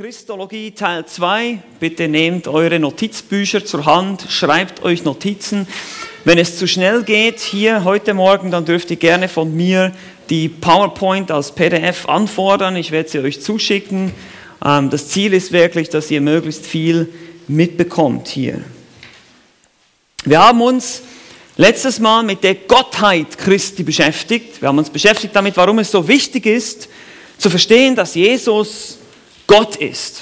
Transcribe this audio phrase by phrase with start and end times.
[0.00, 1.58] Christologie Teil 2.
[1.78, 5.68] Bitte nehmt eure Notizbücher zur Hand, schreibt euch Notizen.
[6.24, 9.92] Wenn es zu schnell geht hier heute Morgen, dann dürft ihr gerne von mir
[10.30, 12.76] die PowerPoint als PDF anfordern.
[12.76, 14.12] Ich werde sie euch zuschicken.
[14.64, 17.12] Ähm, das Ziel ist wirklich, dass ihr möglichst viel
[17.46, 18.64] mitbekommt hier.
[20.24, 21.02] Wir haben uns
[21.58, 24.62] letztes Mal mit der Gottheit Christi beschäftigt.
[24.62, 26.88] Wir haben uns beschäftigt damit, warum es so wichtig ist,
[27.36, 28.99] zu verstehen, dass Jesus
[29.50, 30.20] Gott ist.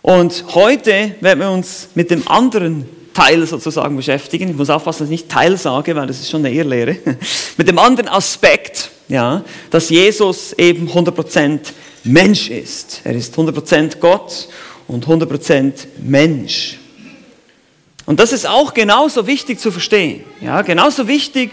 [0.00, 4.48] Und heute werden wir uns mit dem anderen Teil sozusagen beschäftigen.
[4.48, 6.96] Ich muss aufpassen, dass ich nicht Teil sage, weil das ist schon eine Irrlehre.
[7.58, 11.60] mit dem anderen Aspekt, ja, dass Jesus eben 100%
[12.04, 13.02] Mensch ist.
[13.04, 14.48] Er ist 100% Gott
[14.88, 16.78] und 100% Mensch.
[18.06, 20.24] Und das ist auch genauso wichtig zu verstehen.
[20.40, 21.50] Ja, genauso wichtig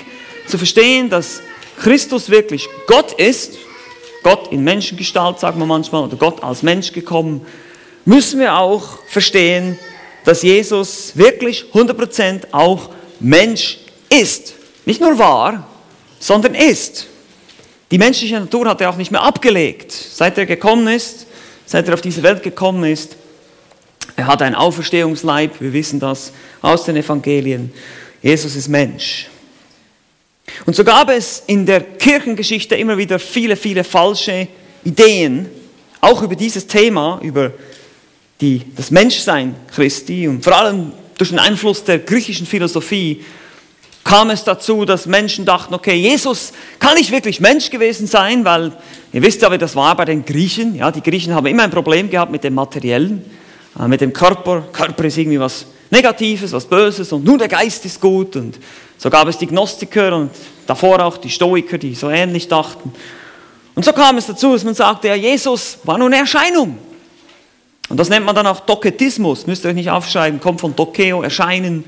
[0.48, 1.42] zu verstehen, dass
[1.82, 3.58] Christus wirklich Gott ist
[4.24, 7.46] Gott in Menschengestalt, sagen wir manchmal, oder Gott als Mensch gekommen,
[8.06, 9.78] müssen wir auch verstehen,
[10.26, 14.54] dass Jesus wirklich 100% auch Mensch ist.
[14.86, 15.68] Nicht nur war,
[16.20, 17.08] sondern ist.
[17.90, 19.92] Die menschliche Natur hat er auch nicht mehr abgelegt.
[19.92, 21.28] Seit er gekommen ist,
[21.66, 23.18] seit er auf diese Welt gekommen ist,
[24.16, 27.74] er hat einen Auferstehungsleib, wir wissen das aus den Evangelien.
[28.22, 29.28] Jesus ist Mensch.
[30.66, 34.48] Und so gab es in der Kirchengeschichte immer wieder viele, viele falsche
[34.84, 35.48] Ideen,
[36.00, 37.52] auch über dieses Thema, über
[38.40, 43.24] die, das Menschsein Christi und vor allem durch den Einfluss der griechischen Philosophie
[44.04, 48.72] kam es dazu, dass Menschen dachten, okay, Jesus kann nicht wirklich Mensch gewesen sein, weil
[49.14, 50.76] ihr wisst ja, wie das war bei den Griechen.
[50.76, 53.24] Ja, die Griechen haben immer ein Problem gehabt mit dem Materiellen,
[53.80, 54.64] äh, mit dem Körper.
[54.74, 58.58] Körper ist irgendwie was Negatives, was Böses und nur der Geist ist gut und
[58.98, 60.32] so gab es die Gnostiker und
[60.66, 62.94] davor auch die Stoiker, die so ähnlich dachten.
[63.76, 66.78] Und so kam es dazu, dass man sagte, ja, Jesus war nur eine Erscheinung.
[67.90, 71.24] Und das nennt man dann auch Doketismus, müsst ihr euch nicht aufschreiben, kommt von Dokeo,
[71.24, 71.84] erscheinen.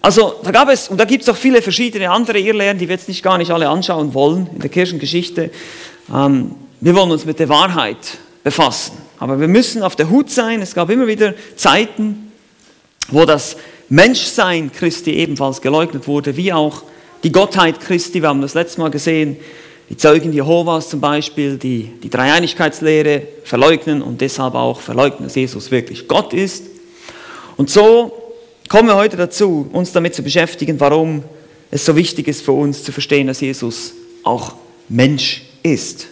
[0.00, 2.94] Also da gab es, und da gibt es auch viele verschiedene andere Irrlehren, die wir
[2.94, 5.50] jetzt nicht gar nicht alle anschauen wollen in der Kirchengeschichte.
[6.14, 7.96] Ähm, wir wollen uns mit der Wahrheit
[8.44, 8.98] befassen.
[9.18, 10.60] Aber wir müssen auf der Hut sein.
[10.60, 12.32] Es gab immer wieder Zeiten,
[13.08, 13.56] wo das
[13.88, 16.82] Menschsein Christi ebenfalls geleugnet wurde, wie auch
[17.22, 18.22] die Gottheit Christi.
[18.22, 19.36] Wir haben das letzte Mal gesehen,
[19.90, 25.70] die Zeugen Jehovas zum Beispiel, die die Dreieinigkeitslehre verleugnen und deshalb auch verleugnen, dass Jesus
[25.70, 26.64] wirklich Gott ist.
[27.56, 28.12] Und so
[28.68, 31.22] kommen wir heute dazu, uns damit zu beschäftigen, warum
[31.70, 34.54] es so wichtig ist für uns zu verstehen, dass Jesus auch
[34.88, 36.08] Mensch ist.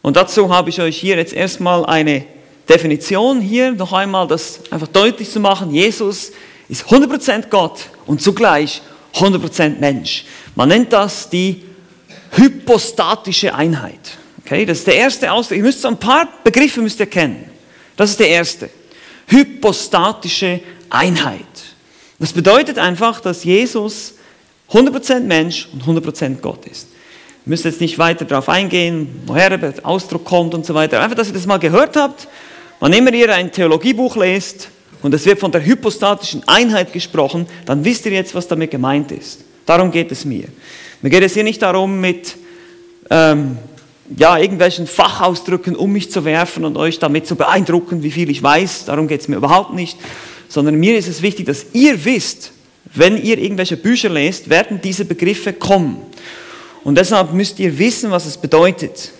[0.00, 2.24] Und dazu habe ich euch hier jetzt erstmal eine
[2.68, 5.70] Definition hier noch einmal, das einfach deutlich zu machen.
[5.72, 6.32] Jesus
[6.68, 8.82] ist 100% Gott und zugleich
[9.14, 10.24] 100% Mensch.
[10.54, 11.62] Man nennt das die
[12.32, 14.18] hypostatische Einheit.
[14.44, 15.58] Okay, das ist der erste Ausdruck.
[15.58, 17.50] Ihr müsst so ein paar Begriffe müsst ihr kennen.
[17.96, 18.70] Das ist der erste.
[19.28, 21.46] Hypostatische Einheit.
[22.18, 24.14] Das bedeutet einfach, dass Jesus
[24.70, 26.88] 100% Mensch und 100% Gott ist.
[27.44, 31.00] Ihr müsst jetzt nicht weiter darauf eingehen, woher der Ausdruck kommt und so weiter.
[31.00, 32.28] Einfach, dass ihr das mal gehört habt.
[32.82, 34.68] Wann immer ihr ein Theologiebuch lest,
[35.02, 39.12] und es wird von der hypostatischen Einheit gesprochen, dann wisst ihr jetzt, was damit gemeint
[39.12, 39.44] ist.
[39.64, 40.46] Darum geht es mir.
[41.00, 42.36] Mir geht es hier nicht darum, mit
[43.08, 43.56] ähm,
[44.16, 48.42] ja, irgendwelchen Fachausdrücken um mich zu werfen und euch damit zu beeindrucken, wie viel ich
[48.42, 48.86] weiß.
[48.86, 49.96] Darum geht es mir überhaupt nicht.
[50.48, 52.50] Sondern mir ist es wichtig, dass ihr wisst,
[52.92, 55.98] wenn ihr irgendwelche Bücher lest, werden diese Begriffe kommen.
[56.82, 59.12] Und deshalb müsst ihr wissen, was es bedeutet.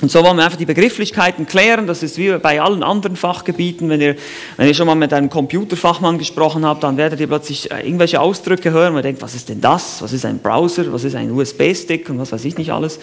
[0.00, 1.88] Und so wollen wir einfach die Begrifflichkeiten klären.
[1.88, 3.88] Das ist wie bei allen anderen Fachgebieten.
[3.88, 4.14] Wenn ihr,
[4.56, 8.20] wenn ihr schon mal mit einem Computerfachmann gesprochen habt, dann werdet ihr plötzlich äh, irgendwelche
[8.20, 8.94] Ausdrücke hören.
[8.94, 10.00] Man denkt, was ist denn das?
[10.00, 10.92] Was ist ein Browser?
[10.92, 12.08] Was ist ein USB-Stick?
[12.10, 13.00] Und was weiß ich nicht alles.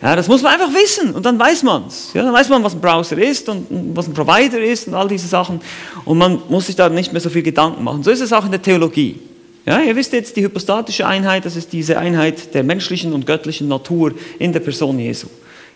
[0.00, 1.14] Ja, das muss man einfach wissen.
[1.14, 2.12] Und dann weiß man's.
[2.14, 5.08] Ja, dann weiß man, was ein Browser ist und was ein Provider ist und all
[5.08, 5.60] diese Sachen.
[6.06, 8.02] Und man muss sich da nicht mehr so viel Gedanken machen.
[8.02, 9.20] So ist es auch in der Theologie.
[9.66, 13.68] Ja, ihr wisst jetzt, die hypostatische Einheit, das ist diese Einheit der menschlichen und göttlichen
[13.68, 15.26] Natur in der Person Jesu.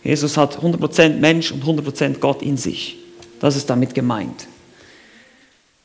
[0.05, 2.97] Jesus hat 100% Mensch und 100% Gott in sich.
[3.41, 4.47] Das ist damit gemeint.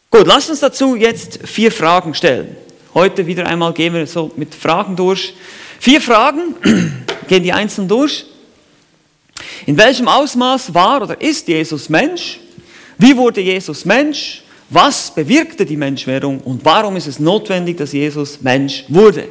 [0.09, 2.55] Gut, lasst uns dazu jetzt vier Fragen stellen.
[2.93, 5.33] Heute wieder einmal gehen wir so mit Fragen durch.
[5.79, 6.55] Vier Fragen,
[7.27, 8.25] gehen die einzeln durch.
[9.65, 12.39] In welchem Ausmaß war oder ist Jesus Mensch?
[12.97, 14.41] Wie wurde Jesus Mensch?
[14.69, 19.27] Was bewirkte die Menschwerdung und warum ist es notwendig, dass Jesus Mensch wurde?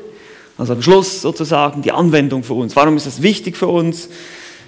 [0.57, 2.75] Also am Schluss sozusagen die Anwendung für uns.
[2.77, 4.09] Warum ist es wichtig für uns?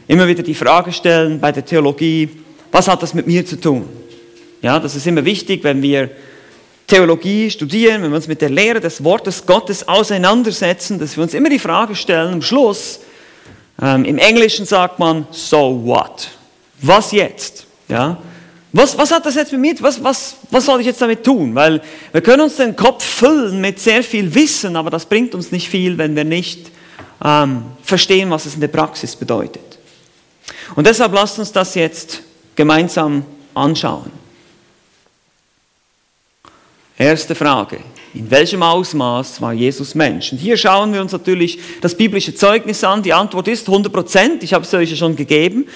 [0.09, 2.29] Immer wieder die Frage stellen bei der Theologie,
[2.73, 3.89] was hat das mit mir zu tun?
[4.63, 6.11] Ja, das ist immer wichtig, wenn wir
[6.87, 11.35] Theologie studieren, wenn wir uns mit der Lehre des Wortes Gottes auseinandersetzen, dass wir uns
[11.35, 13.01] immer die Frage stellen, am Schluss,
[13.81, 16.31] ähm, im Englischen sagt man, so what?
[16.81, 17.67] Was jetzt?
[17.89, 18.17] Ja?
[18.73, 19.75] Was, was hat das jetzt mit mir?
[19.81, 21.55] Was, was, was soll ich jetzt damit tun?
[21.55, 21.81] Weil
[22.13, 25.69] wir können uns den Kopf füllen mit sehr viel Wissen, aber das bringt uns nicht
[25.69, 26.71] viel, wenn wir nicht
[27.23, 29.68] ähm, verstehen, was es in der Praxis bedeutet.
[30.75, 32.23] Und deshalb lasst uns das jetzt
[32.55, 33.25] gemeinsam
[33.55, 34.11] anschauen.
[36.97, 37.79] Erste Frage.
[38.15, 40.33] In welchem Ausmaß war Jesus Mensch?
[40.33, 43.03] Und hier schauen wir uns natürlich das biblische Zeugnis an.
[43.03, 44.43] Die Antwort ist 100 Prozent.
[44.43, 45.67] Ich habe es euch schon gegeben.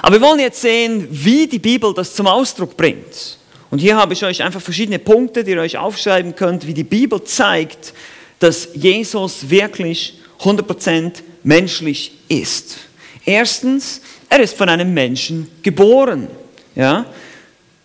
[0.00, 3.36] Aber wir wollen jetzt sehen, wie die Bibel das zum Ausdruck bringt.
[3.70, 6.84] Und hier habe ich euch einfach verschiedene Punkte, die ihr euch aufschreiben könnt, wie die
[6.84, 7.92] Bibel zeigt,
[8.38, 11.12] dass Jesus wirklich 100%
[11.42, 12.78] menschlich ist.
[13.24, 14.00] Erstens,
[14.32, 16.26] er ist von einem Menschen geboren.
[16.74, 17.04] Ja?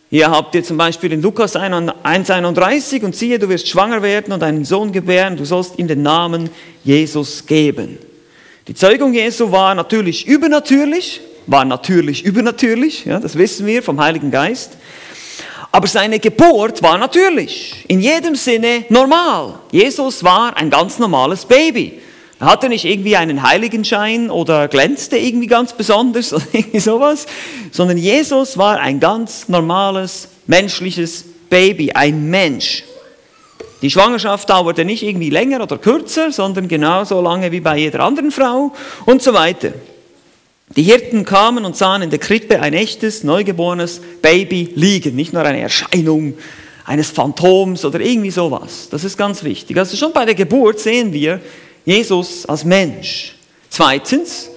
[0.10, 4.42] Hier habt ihr zum Beispiel in Lukas 1,31 und siehe, du wirst schwanger werden und
[4.42, 6.50] einen Sohn gebären, du sollst ihm den Namen
[6.86, 7.98] Jesus geben.
[8.66, 14.32] Die Zeugung Jesu war natürlich übernatürlich, war natürlich übernatürlich, ja, das wissen wir vom Heiligen
[14.32, 14.78] Geist.
[15.74, 19.60] Aber seine Geburt war natürlich, in jedem Sinne normal.
[19.70, 22.00] Jesus war ein ganz normales Baby.
[22.39, 27.25] Er hatte nicht irgendwie einen Heiligenschein oder glänzte irgendwie ganz besonders oder irgendwie sowas,
[27.72, 32.84] sondern Jesus war ein ganz normales menschliches Baby, ein Mensch.
[33.81, 38.31] Die Schwangerschaft dauerte nicht irgendwie länger oder kürzer, sondern genauso lange wie bei jeder anderen
[38.31, 38.72] Frau
[39.06, 39.74] und so weiter.
[40.75, 45.44] Die Hirten kamen und sahen in der Krippe ein echtes, neugeborenes Baby liegen, nicht nur
[45.44, 46.34] eine Erscheinung
[46.86, 48.89] eines Phantoms oder irgendwie sowas.
[48.89, 49.78] Das ist ganz wichtig.
[49.78, 51.39] Also schon bei der Geburt sehen wir
[51.88, 53.34] Jesus als Mensch.
[53.69, 54.50] Zweitens,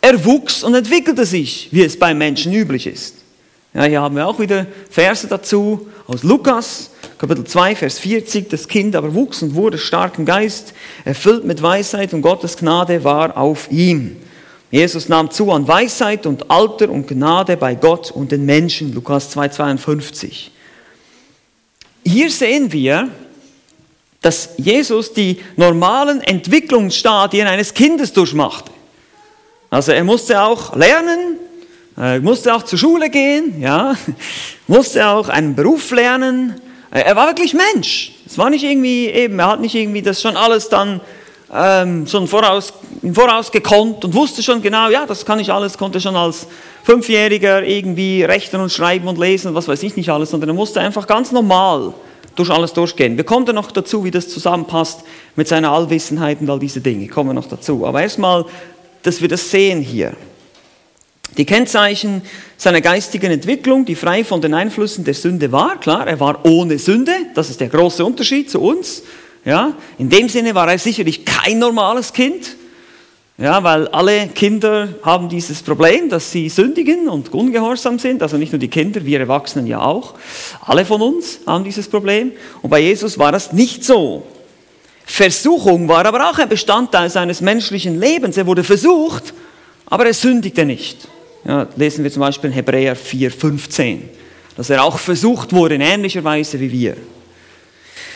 [0.00, 3.18] er wuchs und entwickelte sich, wie es bei Menschen üblich ist.
[3.72, 8.50] Ja, hier haben wir auch wieder Verse dazu aus Lukas, Kapitel 2, Vers 40.
[8.50, 10.74] Das Kind aber wuchs und wurde stark im Geist,
[11.04, 14.16] erfüllt mit Weisheit und Gottes Gnade war auf ihm.
[14.72, 18.92] Jesus nahm zu an Weisheit und Alter und Gnade bei Gott und den Menschen.
[18.92, 20.48] Lukas 2,52.
[22.04, 23.08] Hier sehen wir,
[24.22, 28.70] dass Jesus die normalen Entwicklungsstadien eines Kindes durchmachte.
[29.68, 31.38] Also er musste auch lernen,
[31.96, 33.96] er musste auch zur Schule gehen, ja,
[34.68, 36.60] musste auch einen Beruf lernen.
[36.90, 38.12] Er war wirklich Mensch.
[38.26, 41.00] Es war nicht irgendwie eben, er hat nicht irgendwie das schon alles dann
[41.52, 42.72] ähm, schon voraus,
[43.02, 46.46] im Voraus gekonnt und wusste schon genau, ja, das kann ich alles, konnte schon als
[46.84, 50.80] Fünfjähriger irgendwie rechnen und schreiben und lesen, was weiß ich nicht alles, sondern er musste
[50.80, 51.92] einfach ganz normal
[52.36, 53.16] durch alles durchgehen.
[53.16, 55.00] Wir kommen dann noch dazu, wie das zusammenpasst
[55.36, 57.86] mit seiner Allwissenheit und all diese Dinge, kommen wir noch dazu.
[57.86, 58.44] Aber erstmal,
[59.02, 60.14] dass wir das sehen hier.
[61.36, 62.22] Die Kennzeichen
[62.56, 66.78] seiner geistigen Entwicklung, die frei von den Einflüssen der Sünde war, klar, er war ohne
[66.78, 69.02] Sünde, das ist der große Unterschied zu uns.
[69.44, 72.54] Ja, in dem Sinne war er sicherlich kein normales Kind,
[73.42, 78.22] ja, weil alle Kinder haben dieses Problem, dass sie sündigen und ungehorsam sind.
[78.22, 80.14] Also nicht nur die Kinder, wir Erwachsenen ja auch.
[80.60, 82.30] Alle von uns haben dieses Problem.
[82.62, 84.24] Und bei Jesus war das nicht so.
[85.04, 88.36] Versuchung war aber auch ein Bestandteil seines menschlichen Lebens.
[88.36, 89.34] Er wurde versucht,
[89.86, 91.08] aber er sündigte nicht.
[91.44, 94.02] Ja, lesen wir zum Beispiel in Hebräer 4,15,
[94.56, 96.96] dass er auch versucht wurde in ähnlicher Weise wie wir.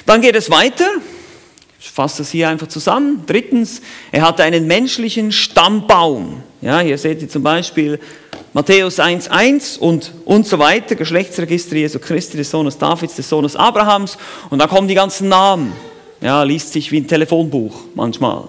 [0.07, 0.87] Dann geht es weiter.
[1.87, 3.23] Ich fasse das hier einfach zusammen.
[3.27, 3.81] Drittens,
[4.11, 6.43] er hatte einen menschlichen Stammbaum.
[6.61, 8.01] Ja, hier seht ihr zum Beispiel
[8.53, 14.19] Matthäus 1,1 und, und so weiter, Geschlechtsregister Jesu Christi, des Sohnes Davids, des Sohnes Abrahams.
[14.51, 15.75] Und da kommen die ganzen Namen.
[16.21, 18.49] Ja, liest sich wie ein Telefonbuch manchmal.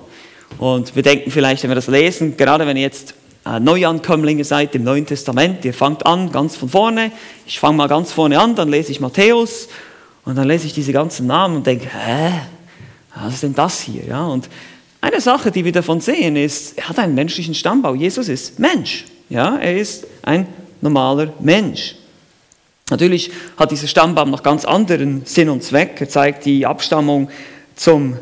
[0.58, 3.14] Und wir denken vielleicht, wenn wir das lesen, gerade wenn ihr jetzt
[3.46, 7.12] äh, Neuankömmlinge seid im Neuen Testament, ihr fangt an ganz von vorne.
[7.46, 9.68] Ich fange mal ganz vorne an, dann lese ich Matthäus
[10.26, 12.32] und dann lese ich diese ganzen Namen und denke, hä?
[13.24, 14.06] Was ist denn das hier?
[14.06, 14.50] Ja, und
[15.02, 17.96] eine Sache, die wir davon sehen, ist, er hat einen menschlichen Stammbau.
[17.96, 19.06] Jesus ist Mensch.
[19.30, 20.48] Ja, er ist ein
[20.82, 21.96] normaler Mensch.
[22.90, 25.98] Natürlich hat dieser Stammbaum noch ganz anderen Sinn und Zweck.
[26.00, 27.30] Er zeigt die Abstammung
[27.76, 28.18] zum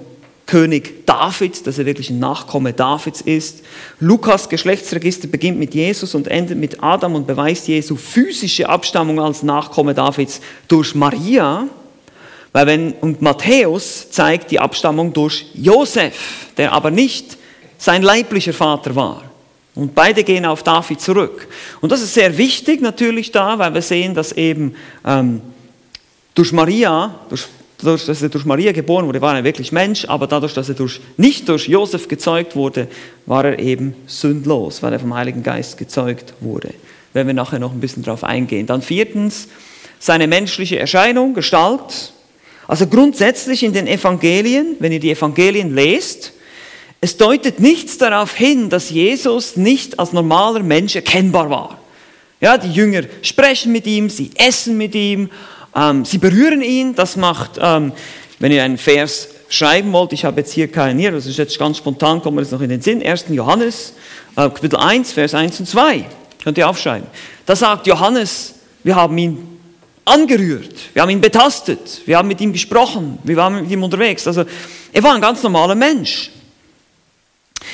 [0.47, 3.63] König David, dass er wirklich ein Nachkomme Davids ist.
[3.99, 9.43] Lukas Geschlechtsregister beginnt mit Jesus und endet mit Adam und beweist Jesu physische Abstammung als
[9.43, 11.67] Nachkomme Davids durch Maria.
[12.55, 17.35] Weil wenn, und Matthäus zeigt die Abstammung durch Josef, der aber nicht
[17.77, 19.23] sein leiblicher Vater war.
[19.75, 21.49] Und beide gehen auf David zurück.
[21.81, 24.73] Und das ist sehr wichtig natürlich da, weil wir sehen, dass eben
[25.05, 25.41] ähm,
[26.33, 27.45] durch Maria, durch,
[27.77, 30.75] dadurch, dass er durch Maria geboren wurde, war er wirklich Mensch, aber dadurch, dass er
[30.75, 32.87] durch, nicht durch Josef gezeugt wurde,
[33.25, 36.73] war er eben sündlos, weil er vom Heiligen Geist gezeugt wurde.
[37.11, 38.65] Werden wir nachher noch ein bisschen darauf eingehen.
[38.65, 39.49] Dann viertens,
[39.99, 42.13] seine menschliche Erscheinung, Gestalt,
[42.67, 46.33] also grundsätzlich in den Evangelien, wenn ihr die Evangelien lest,
[47.01, 51.79] es deutet nichts darauf hin, dass Jesus nicht als normaler Mensch erkennbar war.
[52.41, 55.29] Ja, die Jünger sprechen mit ihm, sie essen mit ihm,
[55.75, 56.95] ähm, sie berühren ihn.
[56.95, 57.91] Das macht, ähm,
[58.39, 61.57] wenn ihr einen Vers schreiben wollt, ich habe jetzt hier keinen hier, das ist jetzt
[61.59, 63.25] ganz spontan, kommt mir das noch in den Sinn, 1.
[63.29, 63.93] Johannes,
[64.35, 66.05] äh, Kapitel 1, Vers 1 und 2,
[66.43, 67.07] könnt ihr aufschreiben.
[67.45, 69.54] Da sagt Johannes, wir haben ihn
[70.05, 74.27] angerührt, wir haben ihn betastet, wir haben mit ihm gesprochen, wir waren mit ihm unterwegs.
[74.27, 74.45] Also
[74.93, 76.31] er war ein ganz normaler Mensch.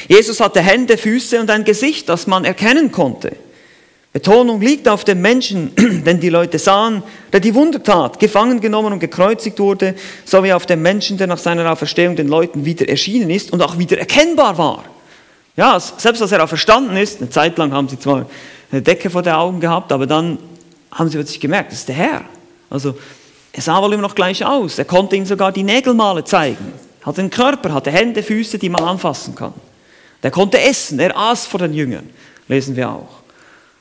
[0.08, 3.36] Jesus hatte Hände, Füße und ein Gesicht, das man erkennen konnte.
[4.14, 5.72] Betonung liegt auf dem Menschen,
[6.06, 9.96] denn die Leute sahen, der die Wundertat gefangen genommen und gekreuzigt wurde,
[10.26, 13.78] sowie auf dem Menschen, der nach seiner Auferstehung den Leuten wieder erschienen ist und auch
[13.78, 14.84] wieder erkennbar war.
[15.56, 18.26] Ja, selbst als er auferstanden ist, eine Zeit lang haben sie zwar
[18.72, 20.38] eine Decke vor den Augen gehabt, aber dann
[20.92, 22.26] haben sie plötzlich gemerkt, das ist der Herr.
[22.70, 22.96] Also
[23.54, 24.78] er sah wohl immer noch gleich aus.
[24.78, 26.74] Er konnte ihnen sogar die Nägelmale zeigen.
[27.02, 29.54] Hatte einen Körper, hatte Hände, Füße, die man anfassen kann.
[30.24, 32.10] Der konnte essen, er aß vor den Jüngern,
[32.48, 33.22] lesen wir auch.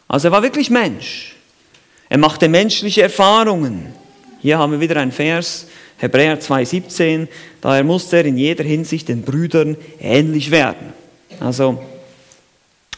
[0.09, 1.37] Also er war wirklich Mensch.
[2.09, 3.93] Er machte menschliche Erfahrungen.
[4.41, 5.67] Hier haben wir wieder einen Vers,
[5.99, 7.29] Hebräer 2,17.
[7.61, 10.93] Daher musste er in jeder Hinsicht den Brüdern ähnlich werden.
[11.39, 11.81] Also,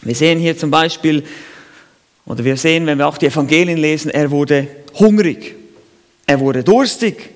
[0.00, 1.24] wir sehen hier zum Beispiel,
[2.26, 5.56] oder wir sehen, wenn wir auch die Evangelien lesen, er wurde hungrig,
[6.26, 7.30] er wurde durstig,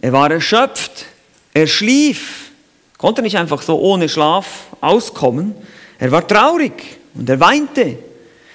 [0.00, 1.06] er war erschöpft,
[1.52, 2.50] er schlief,
[2.98, 5.54] konnte nicht einfach so ohne Schlaf auskommen.
[5.98, 6.72] Er war traurig
[7.14, 7.98] und er weinte.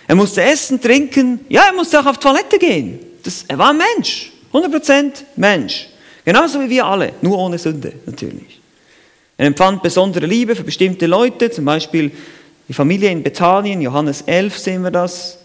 [0.08, 1.40] Er musste essen, trinken.
[1.50, 3.00] Ja, er musste auch auf Toilette gehen.
[3.24, 4.32] Das, er war Mensch.
[4.52, 5.88] 100% Mensch.
[6.26, 7.14] Genauso wie wir alle.
[7.22, 8.60] Nur ohne Sünde, natürlich.
[9.38, 12.12] Er empfand besondere Liebe für bestimmte Leute, zum Beispiel
[12.68, 15.40] die Familie in Bethanien, Johannes 11 sehen wir das.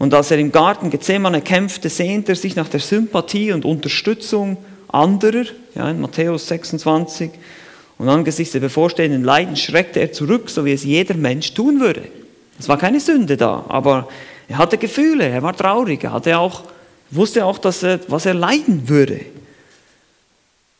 [0.00, 4.56] Und als er im Garten Gethsemane kämpfte, sehnte er sich nach der Sympathie und Unterstützung
[4.88, 7.30] anderer, ja, in Matthäus 26.
[7.98, 12.04] Und angesichts der bevorstehenden Leiden schreckte er zurück, so wie es jeder Mensch tun würde.
[12.58, 14.08] Es war keine Sünde da, aber
[14.48, 16.62] er hatte Gefühle, er war traurig, er hatte auch,
[17.10, 19.20] wusste auch, dass er, was er leiden würde.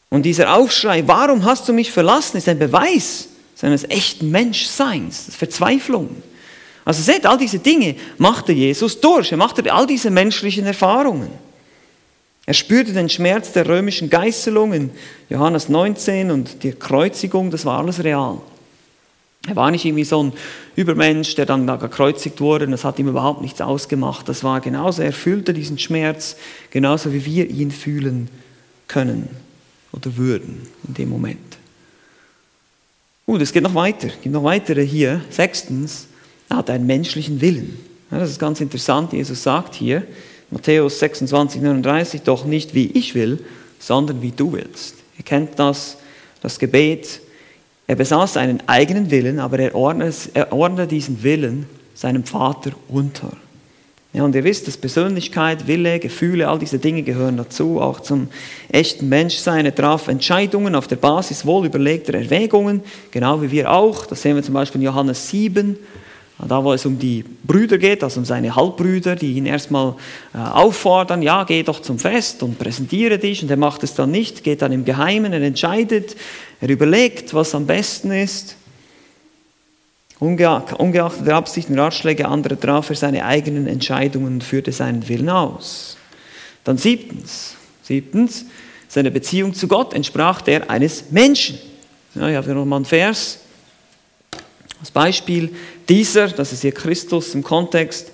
[0.09, 6.09] Und dieser Aufschrei, warum hast du mich verlassen, ist ein Beweis seines echten Menschseins, Verzweiflung.
[6.85, 11.31] Also seht, all diese Dinge machte Jesus durch, er machte all diese menschlichen Erfahrungen.
[12.47, 14.91] Er spürte den Schmerz der römischen Geißelung in
[15.29, 18.39] Johannes 19 und die Kreuzigung, das war alles real.
[19.47, 20.33] Er war nicht irgendwie so ein
[20.77, 24.29] Übermensch, der dann da gekreuzigt wurde das hat ihm überhaupt nichts ausgemacht.
[24.29, 26.37] Das war genauso, er fühlte diesen Schmerz
[26.71, 28.29] genauso wie wir ihn fühlen
[28.87, 29.29] können
[29.93, 31.59] oder würden in dem Moment.
[33.27, 35.23] Gut, es geht noch weiter, es gibt noch weitere hier.
[35.31, 36.09] Sechstens,
[36.51, 37.79] er hat einen menschlichen Willen.
[38.11, 40.03] Ja, das ist ganz interessant, Jesus sagt hier,
[40.51, 43.39] Matthäus 26, 39, doch nicht wie ich will,
[43.79, 44.97] sondern wie du willst.
[45.17, 45.97] Ihr kennt das,
[46.43, 47.21] das Gebet,
[47.87, 53.33] er besaß einen eigenen Willen, aber er ordnete, diesen Willen seinem Vater unter.
[54.13, 58.29] Ja, und ihr wisst, dass Persönlichkeit, Wille, Gefühle, all diese Dinge gehören dazu, auch zum
[58.73, 59.67] echten Menschsein.
[59.67, 64.07] Er traf Entscheidungen auf der Basis wohl überlegter Erwägungen, genau wie wir auch.
[64.07, 65.77] Das sehen wir zum Beispiel in Johannes 7,
[66.49, 69.95] da wo es um die Brüder geht, also um seine Halbbrüder, die ihn erstmal
[70.35, 73.43] äh, auffordern, ja, geh doch zum Fest und präsentiere dich.
[73.43, 76.17] Und er macht es dann nicht, geht dann im Geheimen, er entscheidet,
[76.61, 78.57] er überlegt, was am besten ist.
[80.19, 85.31] Ungeachtet der Absichten und Ratschläge anderer traf er seine eigenen Entscheidungen und führte seinen Willen
[85.31, 85.97] aus.
[86.65, 88.45] Dann siebtens, siebtens,
[88.87, 91.59] seine Beziehung zu Gott entsprach der eines Menschen.
[92.15, 93.39] Ja, ich habe hier nochmal einen Vers.
[94.81, 95.55] Als Beispiel,
[95.91, 98.13] dieser, das ist hier Christus im Kontext,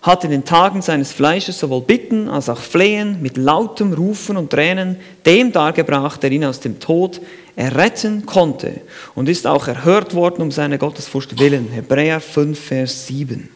[0.00, 4.50] hat in den Tagen seines Fleisches sowohl Bitten als auch Flehen mit lautem Rufen und
[4.50, 7.20] Tränen dem dargebracht, der ihn aus dem Tod
[7.56, 8.80] erretten konnte
[9.16, 11.68] und ist auch erhört worden um seine Gottesfurcht willen.
[11.72, 13.48] Hebräer 5, Vers 7.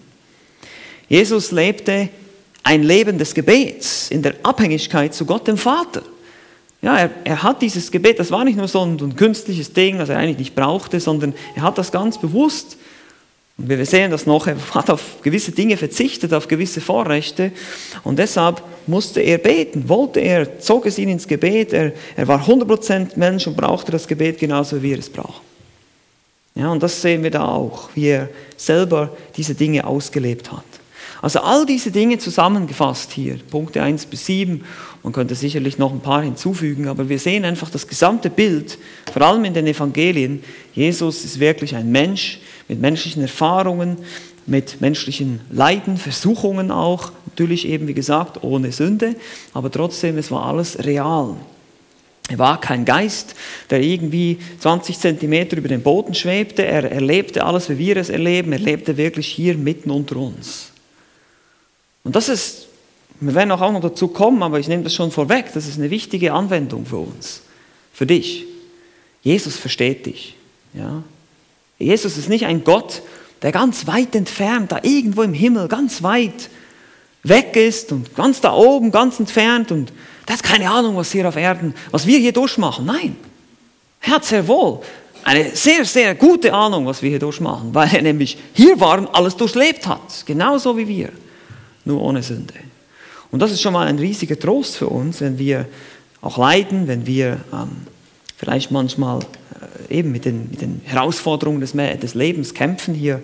[1.09, 2.09] Jesus lebte
[2.65, 6.03] ein Leben des Gebets in der Abhängigkeit zu Gott dem Vater.
[6.83, 9.99] Ja, er, er hat dieses Gebet, das war nicht nur so ein, ein künstliches Ding,
[9.99, 12.77] das er eigentlich nicht brauchte, sondern er hat das ganz bewusst
[13.61, 17.53] und wir sehen das noch, er hat auf gewisse Dinge verzichtet, auf gewisse Vorrechte.
[18.05, 21.75] Und deshalb musste er beten, wollte er, zog es ihn ins Gebet.
[21.75, 25.43] Er, er war 100% Mensch und brauchte das Gebet genauso, wie er es braucht.
[26.55, 30.65] Ja, und das sehen wir da auch, wie er selber diese Dinge ausgelebt hat.
[31.21, 34.65] Also all diese Dinge zusammengefasst hier, Punkte 1 bis 7,
[35.03, 38.79] man könnte sicherlich noch ein paar hinzufügen, aber wir sehen einfach das gesamte Bild,
[39.13, 40.43] vor allem in den Evangelien.
[40.73, 43.99] Jesus ist wirklich ein Mensch, mit menschlichen Erfahrungen,
[44.47, 49.17] mit menschlichen Leiden, Versuchungen auch, natürlich eben wie gesagt ohne Sünde,
[49.53, 51.35] aber trotzdem, es war alles real.
[52.29, 53.35] Er war kein Geist,
[53.71, 56.65] der irgendwie 20 Zentimeter über dem Boden schwebte.
[56.65, 58.53] Er erlebte alles, wie wir es erleben.
[58.53, 60.71] Er lebte wirklich hier mitten unter uns.
[62.05, 62.69] Und das ist,
[63.19, 65.91] wir werden auch noch dazu kommen, aber ich nehme das schon vorweg, das ist eine
[65.91, 67.43] wichtige Anwendung für uns,
[67.93, 68.47] für dich.
[69.23, 70.37] Jesus versteht dich.
[70.73, 71.03] Ja?
[71.81, 73.03] Jesus ist nicht ein Gott,
[73.43, 76.51] der ganz weit entfernt, da irgendwo im Himmel, ganz weit
[77.23, 79.93] weg ist und ganz da oben, ganz entfernt und
[80.29, 82.85] der hat keine Ahnung, was hier auf Erden, was wir hier durchmachen.
[82.87, 83.17] Nein,
[84.01, 84.81] er hat sehr wohl
[85.25, 89.15] eine sehr, sehr gute Ahnung, was wir hier durchmachen, weil er nämlich hier war und
[89.15, 91.11] alles durchlebt hat, genauso wie wir,
[91.85, 92.55] nur ohne Sünde.
[93.31, 95.67] Und das ist schon mal ein riesiger Trost für uns, wenn wir
[96.21, 97.87] auch leiden, wenn wir ähm,
[98.37, 99.21] vielleicht manchmal
[99.89, 103.23] eben mit den, mit den Herausforderungen des, des Lebens kämpfen hier.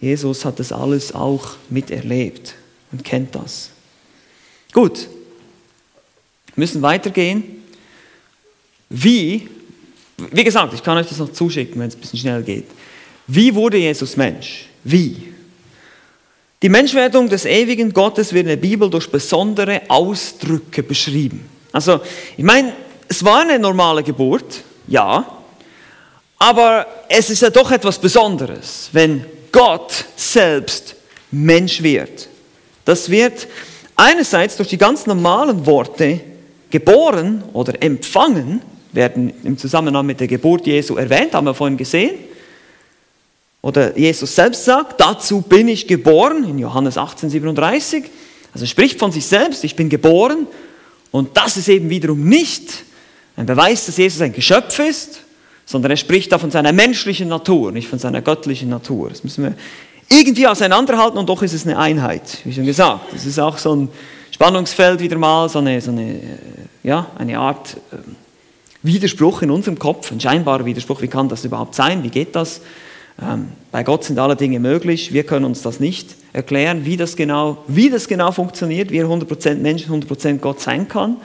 [0.00, 2.54] Jesus hat das alles auch miterlebt
[2.90, 3.70] und kennt das.
[4.72, 5.08] Gut,
[6.54, 7.44] wir müssen weitergehen.
[8.88, 9.48] Wie,
[10.30, 12.66] wie gesagt, ich kann euch das noch zuschicken, wenn es ein bisschen schnell geht.
[13.26, 14.66] Wie wurde Jesus Mensch?
[14.84, 15.32] Wie?
[16.62, 21.44] Die Menschwerdung des ewigen Gottes wird in der Bibel durch besondere Ausdrücke beschrieben.
[21.72, 22.00] Also,
[22.36, 22.72] ich meine,
[23.08, 25.41] es war eine normale Geburt, ja,
[26.42, 30.96] aber es ist ja doch etwas Besonderes, wenn Gott selbst
[31.30, 32.28] Mensch wird.
[32.84, 33.46] Das wird
[33.94, 36.18] einerseits durch die ganz normalen Worte
[36.68, 42.18] geboren oder empfangen, werden im Zusammenhang mit der Geburt Jesu erwähnt, haben wir vorhin gesehen.
[43.60, 48.02] Oder Jesus selbst sagt, dazu bin ich geboren, in Johannes 18, 37.
[48.52, 50.48] Also spricht von sich selbst, ich bin geboren.
[51.12, 52.82] Und das ist eben wiederum nicht
[53.36, 55.20] ein Beweis, dass Jesus ein Geschöpf ist,
[55.64, 59.08] sondern er spricht da von seiner menschlichen Natur, nicht von seiner göttlichen Natur.
[59.10, 59.54] Das müssen wir
[60.08, 63.12] irgendwie auseinanderhalten und doch ist es eine Einheit, wie schon gesagt.
[63.14, 63.88] Es ist auch so ein
[64.30, 66.20] Spannungsfeld wieder mal, so eine, so eine, äh,
[66.82, 67.96] ja, eine Art äh,
[68.82, 71.00] Widerspruch in unserem Kopf, ein scheinbarer Widerspruch.
[71.02, 72.02] Wie kann das überhaupt sein?
[72.02, 72.60] Wie geht das?
[73.20, 75.12] Ähm, bei Gott sind alle Dinge möglich.
[75.12, 79.06] Wir können uns das nicht erklären, wie das genau, wie das genau funktioniert, wie er
[79.06, 81.16] 100% Mensch, 100% Gott sein kann.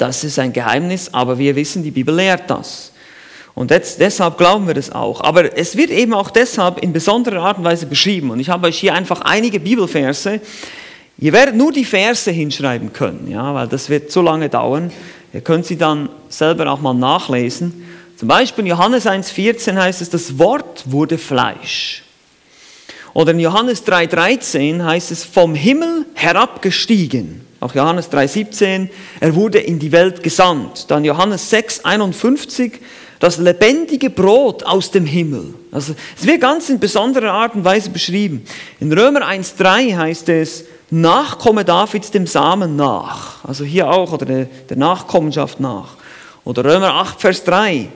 [0.00, 2.90] Das ist ein Geheimnis, aber wir wissen, die Bibel lehrt das.
[3.54, 5.20] Und jetzt, deshalb glauben wir das auch.
[5.20, 8.30] Aber es wird eben auch deshalb in besonderer Art und Weise beschrieben.
[8.30, 10.40] Und ich habe euch hier einfach einige Bibelverse.
[11.18, 14.90] Ihr werdet nur die Verse hinschreiben können, ja, weil das wird zu lange dauern.
[15.34, 17.86] Ihr könnt sie dann selber auch mal nachlesen.
[18.16, 22.04] Zum Beispiel in Johannes 1,14 heißt es, das Wort wurde Fleisch.
[23.12, 27.49] Oder in Johannes 3,13 heißt es, vom Himmel herabgestiegen.
[27.60, 28.88] Auch Johannes 3,17,
[29.20, 30.90] er wurde in die Welt gesandt.
[30.90, 32.72] Dann Johannes 6,51,
[33.18, 35.52] das lebendige Brot aus dem Himmel.
[35.70, 38.44] Also es wird ganz in besonderer Art und Weise beschrieben.
[38.80, 43.44] In Römer 1,3 heißt es, Nachkomme Davids dem Samen nach.
[43.44, 45.96] Also hier auch, oder der, der Nachkommenschaft nach.
[46.44, 47.88] Oder Römer 8, Vers 3,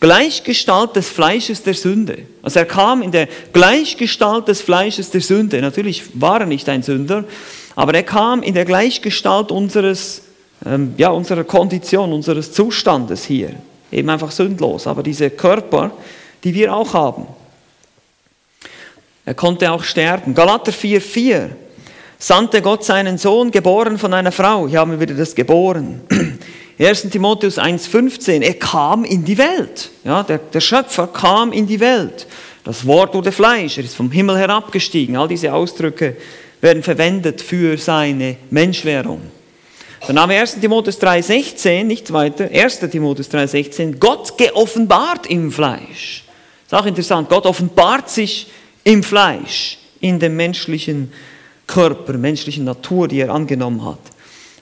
[0.00, 2.20] Gleichgestalt des Fleisches der Sünde.
[2.42, 5.60] Also er kam in der Gleichgestalt des Fleisches der Sünde.
[5.60, 7.24] Natürlich war er nicht ein Sünder,
[7.76, 10.22] aber er kam in der Gleichgestalt unseres,
[10.66, 13.54] ähm, ja, unserer Kondition, unseres Zustandes hier.
[13.92, 14.86] Eben einfach sündlos.
[14.86, 15.92] Aber diese Körper,
[16.44, 17.26] die wir auch haben.
[19.24, 20.34] Er konnte auch sterben.
[20.34, 21.50] Galater 4,4
[22.18, 24.68] sandte Gott seinen Sohn, geboren von einer Frau.
[24.68, 26.00] Hier haben wir wieder das Geboren.
[26.78, 27.10] 1.
[27.10, 29.90] Timotheus 1,15, er kam in die Welt.
[30.02, 32.26] Ja, der, der Schöpfer kam in die Welt.
[32.64, 35.16] Das Wort wurde Fleisch, er ist vom Himmel herabgestiegen.
[35.16, 36.16] All diese Ausdrücke
[36.60, 39.20] werden verwendet für seine Menschwerdung.
[40.06, 40.60] Dann haben wir 1.
[40.60, 42.80] Timotheus 3,16, nichts weiter, 1.
[42.90, 46.24] Timotheus 3,16, Gott geoffenbart im Fleisch.
[46.64, 48.46] Ist auch interessant, Gott offenbart sich
[48.84, 51.12] im Fleisch, in dem menschlichen
[51.66, 53.98] Körper, menschlichen Natur, die er angenommen hat.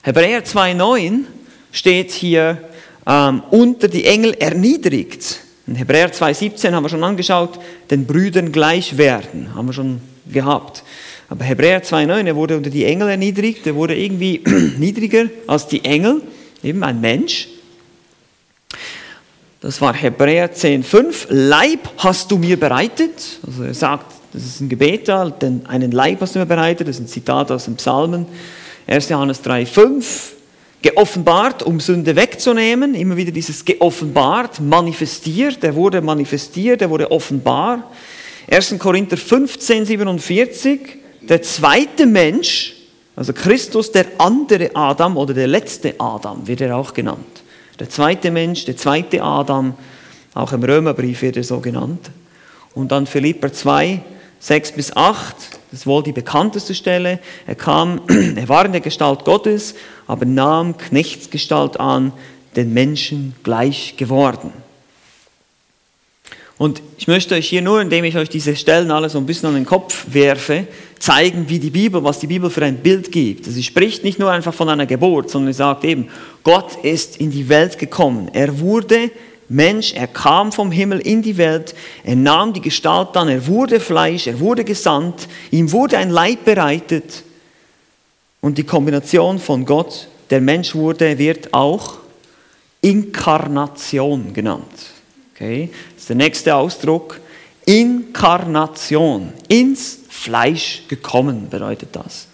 [0.01, 1.25] Hebräer 2,9
[1.71, 2.69] steht hier,
[3.05, 5.39] ähm, unter die Engel erniedrigt.
[5.67, 7.59] In Hebräer 2,17 haben wir schon angeschaut,
[7.89, 10.83] den Brüdern gleich werden, haben wir schon gehabt.
[11.29, 14.41] Aber Hebräer 2,9, er wurde unter die Engel erniedrigt, er wurde irgendwie
[14.77, 16.21] niedriger als die Engel,
[16.63, 17.47] eben ein Mensch.
[19.61, 21.27] Das war Hebräer 10,5.
[21.29, 23.39] Leib hast du mir bereitet.
[23.45, 26.87] Also er sagt, das ist ein Gebet da, denn einen Leib hast du mir bereitet.
[26.87, 28.25] Das ist ein Zitat aus den Psalmen.
[28.87, 29.09] 1.
[29.09, 30.03] Johannes 3,5.
[30.81, 32.95] Geoffenbart, um Sünde wegzunehmen.
[32.95, 35.61] Immer wieder dieses geoffenbart, manifestiert.
[35.61, 37.91] Er wurde manifestiert, er wurde offenbar.
[38.49, 38.79] 1.
[38.79, 40.79] Korinther 15, 47
[41.21, 42.75] der zweite Mensch,
[43.15, 47.43] also Christus, der andere Adam oder der letzte Adam, wird er auch genannt.
[47.79, 49.73] Der zweite Mensch, der zweite Adam,
[50.33, 52.11] auch im Römerbrief wird er so genannt.
[52.73, 54.01] Und dann Philipper 2,
[54.39, 55.35] 6 bis 8,
[55.71, 57.19] das ist wohl die bekannteste Stelle.
[57.45, 58.01] Er kam,
[58.35, 59.75] er war in der Gestalt Gottes,
[60.07, 62.13] aber nahm Knechtsgestalt an,
[62.55, 64.51] den Menschen gleich geworden.
[66.57, 69.47] Und ich möchte euch hier nur, indem ich euch diese Stellen alle so ein bisschen
[69.49, 70.67] an den Kopf werfe,
[70.99, 73.45] zeigen, wie die Bibel, was die Bibel für ein Bild gibt.
[73.45, 76.09] Sie spricht nicht nur einfach von einer Geburt, sondern sie sagt eben,
[76.43, 78.29] Gott ist in die Welt gekommen.
[78.33, 79.11] Er wurde
[79.47, 83.79] Mensch, er kam vom Himmel in die Welt, er nahm die Gestalt an, er wurde
[83.79, 87.23] Fleisch, er wurde gesandt, ihm wurde ein Leib bereitet.
[88.41, 91.97] Und die Kombination von Gott, der Mensch wurde, wird auch
[92.81, 94.91] Inkarnation genannt.
[95.33, 95.69] Okay?
[95.93, 97.19] Das ist der nächste Ausdruck.
[97.65, 99.33] Inkarnation.
[99.47, 102.27] Ins Fleisch gekommen bedeutet das.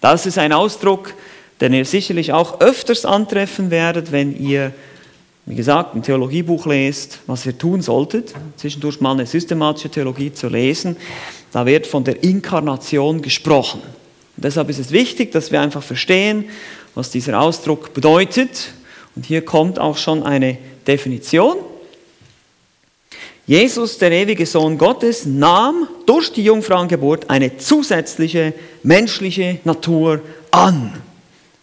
[0.00, 1.14] Das ist ein Ausdruck,
[1.60, 4.72] den ihr sicherlich auch öfters antreffen werdet, wenn ihr
[5.48, 10.48] wie gesagt, ein Theologiebuch lest, was ihr tun solltet, zwischendurch mal eine systematische Theologie zu
[10.48, 10.94] lesen,
[11.52, 13.80] da wird von der Inkarnation gesprochen.
[13.80, 16.44] Und deshalb ist es wichtig, dass wir einfach verstehen,
[16.94, 18.72] was dieser Ausdruck bedeutet.
[19.16, 21.56] Und hier kommt auch schon eine Definition.
[23.48, 30.92] Jesus, der ewige Sohn Gottes, nahm durch die Jungfrauengeburt eine zusätzliche menschliche Natur an.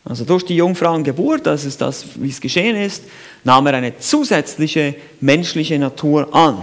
[0.03, 3.03] Also durch die Jungfrauengeburt, das ist das, wie es geschehen ist,
[3.43, 6.57] nahm er eine zusätzliche menschliche Natur an.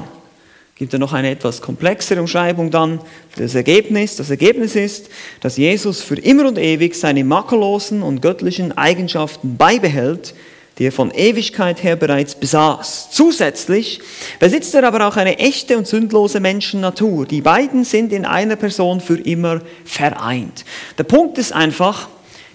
[0.75, 3.01] Gibt er noch eine etwas komplexere Umschreibung dann?
[3.37, 5.09] Das Ergebnis, das Ergebnis ist,
[5.41, 10.35] dass Jesus für immer und ewig seine makellosen und göttlichen Eigenschaften beibehält,
[10.79, 13.11] die er von Ewigkeit her bereits besaß.
[13.11, 14.01] Zusätzlich
[14.39, 17.27] besitzt er aber auch eine echte und sündlose Menschennatur.
[17.27, 20.65] Die beiden sind in einer Person für immer vereint.
[20.97, 22.09] Der Punkt ist einfach,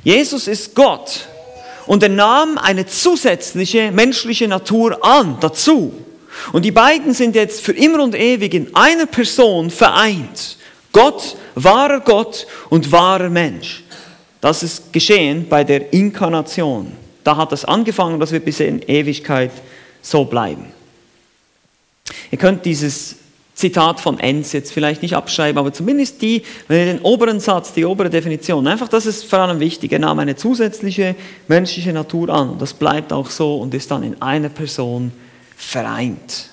[0.03, 1.27] Jesus ist Gott
[1.86, 5.93] und er nahm eine zusätzliche menschliche Natur an dazu.
[6.51, 10.58] Und die beiden sind jetzt für immer und ewig in einer Person vereint.
[10.91, 13.84] Gott, wahrer Gott und wahrer Mensch.
[14.41, 16.91] Das ist geschehen bei der Inkarnation.
[17.28, 19.52] Da hat es angefangen, das wird bis in Ewigkeit
[20.02, 20.68] so bleiben.
[22.32, 23.18] Ihr könnt dieses
[23.54, 27.74] Zitat von Enz jetzt vielleicht nicht abschreiben, aber zumindest die, wenn ihr den oberen Satz,
[27.74, 31.18] die obere Definition, einfach das ist vor allem wichtig, er nahm eine zusätzliche
[31.50, 35.12] menschliche Natur an das bleibt auch so und ist dann in einer Person
[35.58, 36.50] vereint.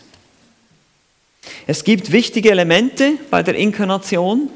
[1.68, 4.50] Es gibt wichtige Elemente bei der Inkarnation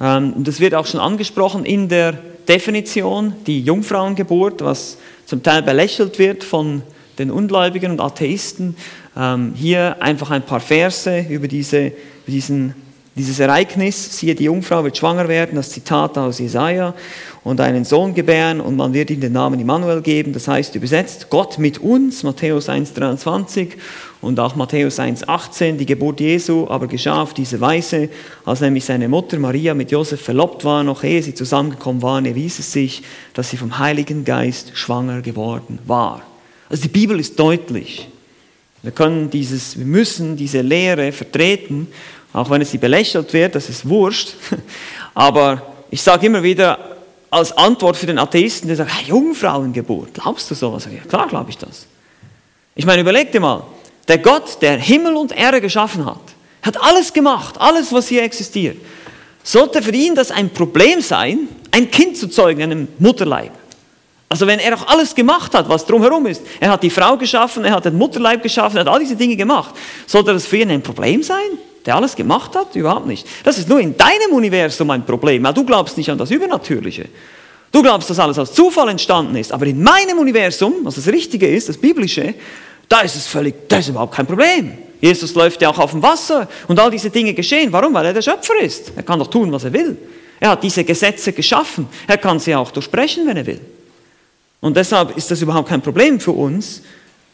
[0.00, 2.12] ähm, das wird auch schon angesprochen in der
[2.48, 6.80] Definition, die Jungfrauengeburt, was zum Teil belächelt wird von
[7.18, 8.74] den Ungläubigen und Atheisten.
[9.14, 11.92] Ähm, hier einfach ein paar Verse über, diese,
[12.26, 12.74] diesen,
[13.14, 14.16] dieses Ereignis.
[14.16, 16.94] Siehe, die Jungfrau wird schwanger werden, das Zitat aus Jesaja,
[17.44, 20.32] und einen Sohn gebären und man wird ihm den Namen Immanuel geben.
[20.32, 23.72] Das heißt übersetzt Gott mit uns, Matthäus 1,23
[24.20, 25.76] und auch Matthäus 1,18.
[25.76, 28.08] Die Geburt Jesu aber geschah auf diese Weise,
[28.44, 32.58] als nämlich seine Mutter Maria mit Josef verlobt war, noch ehe sie zusammengekommen waren, erwies
[32.58, 33.02] es sich,
[33.34, 36.22] dass sie vom Heiligen Geist schwanger geworden war.
[36.68, 38.08] Also die Bibel ist deutlich.
[38.82, 41.88] Wir können dieses, wir müssen diese Lehre vertreten,
[42.32, 44.34] auch wenn es sie belächelt wird, das ist wurscht.
[45.14, 46.96] Aber ich sage immer wieder
[47.30, 50.86] als Antwort für den Atheisten, der sagt, hey, Jungfrauengeburt, glaubst du sowas?
[50.86, 51.86] Ja, klar glaube ich das.
[52.74, 53.64] Ich meine, überleg dir mal,
[54.08, 56.20] der Gott, der Himmel und Erde geschaffen hat,
[56.62, 58.78] hat alles gemacht, alles, was hier existiert.
[59.42, 63.52] Sollte für ihn das ein Problem sein, ein Kind zu zeugen in einem Mutterleib?
[64.30, 67.64] Also wenn er auch alles gemacht hat, was drumherum ist, er hat die Frau geschaffen,
[67.64, 69.74] er hat den Mutterleib geschaffen, er hat all diese Dinge gemacht,
[70.06, 72.76] sollte das für ihn ein Problem sein, der alles gemacht hat?
[72.76, 73.26] Überhaupt nicht.
[73.44, 77.06] Das ist nur in deinem Universum ein Problem, weil du glaubst nicht an das Übernatürliche.
[77.72, 81.48] Du glaubst, dass alles aus Zufall entstanden ist, aber in meinem Universum, was das Richtige
[81.48, 82.34] ist, das Biblische,
[82.88, 84.78] da ist es völlig, da ist überhaupt kein Problem.
[85.00, 87.72] Jesus läuft ja auch auf dem Wasser und all diese Dinge geschehen.
[87.72, 87.94] Warum?
[87.94, 88.92] Weil er der Schöpfer ist.
[88.96, 89.96] Er kann doch tun, was er will.
[90.40, 91.88] Er hat diese Gesetze geschaffen.
[92.06, 93.60] Er kann sie auch durchbrechen, wenn er will.
[94.60, 96.82] Und deshalb ist das überhaupt kein Problem für uns,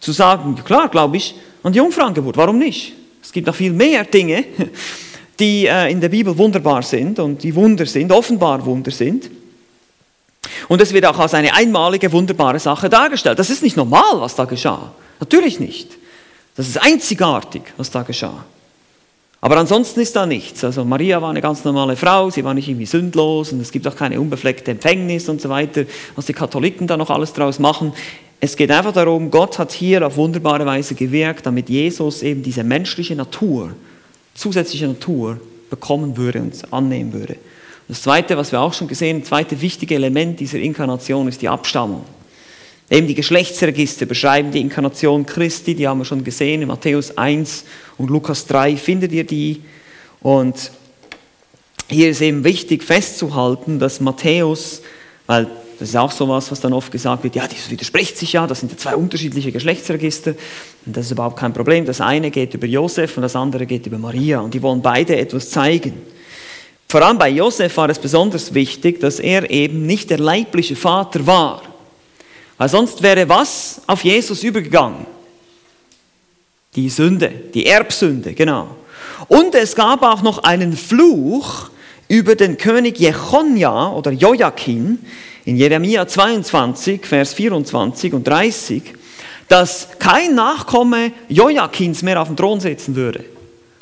[0.01, 2.37] zu sagen, klar, glaube ich, an die Jungfrauengeburt.
[2.37, 2.93] Warum nicht?
[3.23, 4.45] Es gibt noch viel mehr Dinge,
[5.41, 9.31] die äh, in der Bibel wunderbar sind und die Wunder sind, offenbar Wunder sind.
[10.69, 13.39] Und es wird auch als eine einmalige, wunderbare Sache dargestellt.
[13.39, 14.93] Das ist nicht normal, was da geschah.
[15.25, 15.89] Natürlich nicht.
[16.55, 18.45] Das ist einzigartig, was da geschah.
[19.41, 20.63] Aber ansonsten ist da nichts.
[20.65, 23.87] Also Maria war eine ganz normale Frau, sie war nicht irgendwie sündlos und es gibt
[23.87, 25.85] auch keine unbefleckte Empfängnis und so weiter,
[26.15, 27.95] was die Katholiken da noch alles draus machen.
[28.39, 32.65] Es geht einfach darum, Gott hat hier auf wunderbare Weise gewirkt, damit Jesus eben diese
[32.65, 33.73] menschliche Natur,
[34.35, 37.37] zusätzliche Natur bekommen würde und annehmen würde.
[37.89, 41.49] Das zweite, was wir auch schon gesehen das zweite wichtige Element dieser Inkarnation ist die
[41.49, 42.05] Abstammung.
[42.91, 47.65] Eben die Geschlechtsregister beschreiben die Inkarnation Christi, die haben wir schon gesehen in Matthäus 1
[47.97, 49.63] und Lukas 3 findet ihr die.
[50.21, 50.71] Und
[51.89, 54.83] hier ist eben wichtig festzuhalten, dass Matthäus,
[55.27, 58.35] weil das ist auch so was, was dann oft gesagt wird, ja, das widerspricht sich
[58.35, 60.35] ja, das sind ja zwei unterschiedliche Geschlechtsregister.
[60.87, 61.85] Und das ist überhaupt kein Problem.
[61.85, 64.41] Das eine geht über Josef und das andere geht über Maria.
[64.41, 65.95] Und die wollen beide etwas zeigen.
[66.87, 71.27] vor allem bei Josef war es besonders wichtig, dass er eben nicht der leibliche Vater
[71.27, 71.74] war.
[72.57, 75.07] Weil sonst wäre was auf Jesus übergegangen?
[76.77, 78.77] Die Sünde, die Erbsünde, genau.
[79.29, 81.71] Und es gab auch noch einen Fluch
[82.09, 84.99] über den König Jechonja oder Joachim
[85.45, 88.83] in Jeremia 22, Vers 24 und 30,
[89.49, 93.25] dass kein Nachkomme Joachims mehr auf dem Thron sitzen würde.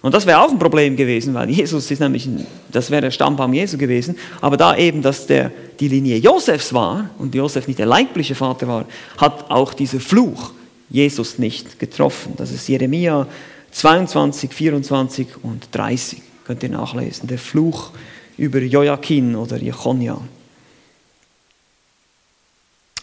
[0.02, 3.10] Und das wäre auch ein Problem gewesen, weil Jesus ist nämlich, ein, das wäre der
[3.12, 7.78] Stammbaum Jesu gewesen, aber da eben, dass der die Linie Josefs war und Josef nicht
[7.78, 8.84] der leibliche Vater war,
[9.16, 10.50] hat auch dieser Fluch
[10.90, 12.34] Jesus nicht getroffen.
[12.36, 13.28] Das ist Jeremia
[13.70, 16.20] 22, 24 und 30.
[16.44, 17.28] Könnt ihr nachlesen.
[17.28, 17.92] Der Fluch
[18.36, 20.20] über Joachim oder Jechonia.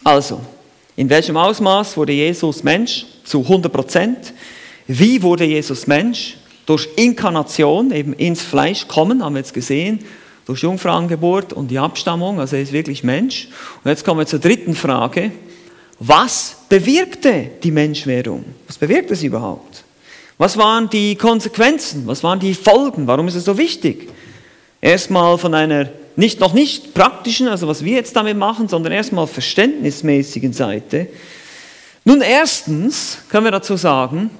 [0.04, 0.40] Also,
[0.96, 3.06] in welchem Ausmaß wurde Jesus Mensch?
[3.24, 4.34] Zu 100 Prozent.
[4.86, 6.36] Wie wurde Jesus Mensch?
[6.70, 10.04] Durch Inkarnation, eben ins Fleisch kommen, haben wir jetzt gesehen,
[10.46, 13.48] durch Jungfrauengeburt und die Abstammung, also er ist wirklich Mensch.
[13.82, 15.32] Und jetzt kommen wir zur dritten Frage.
[15.98, 18.44] Was bewirkte die Menschwerdung?
[18.68, 19.82] Was bewirkte es überhaupt?
[20.38, 22.06] Was waren die Konsequenzen?
[22.06, 23.08] Was waren die Folgen?
[23.08, 24.08] Warum ist es so wichtig?
[24.80, 29.26] Erstmal von einer nicht, noch nicht praktischen, also was wir jetzt damit machen, sondern erstmal
[29.26, 31.08] verständnismäßigen Seite.
[32.04, 34.30] Nun, erstens können wir dazu sagen,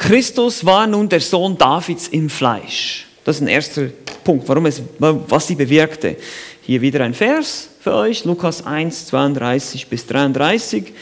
[0.00, 3.06] Christus war nun der Sohn Davids im Fleisch.
[3.22, 3.88] Das ist ein erster
[4.24, 6.16] Punkt, warum es, was sie bewirkte.
[6.62, 10.94] Hier wieder ein Vers für euch, Lukas 1, 32 bis 33.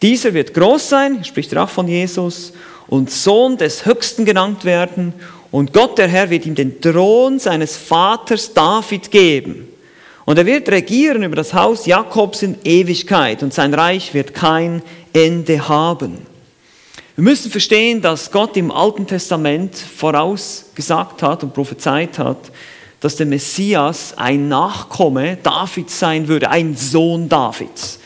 [0.00, 2.52] Dieser wird groß sein, spricht er auch von Jesus,
[2.86, 5.12] und Sohn des Höchsten genannt werden,
[5.50, 9.68] und Gott der Herr wird ihm den Thron seines Vaters David geben.
[10.24, 14.82] Und er wird regieren über das Haus Jakobs in Ewigkeit, und sein Reich wird kein
[15.12, 16.35] Ende haben.
[17.16, 22.52] Wir müssen verstehen, dass Gott im Alten Testament vorausgesagt hat und prophezeit hat,
[23.00, 28.00] dass der Messias ein Nachkomme Davids sein würde, ein Sohn Davids.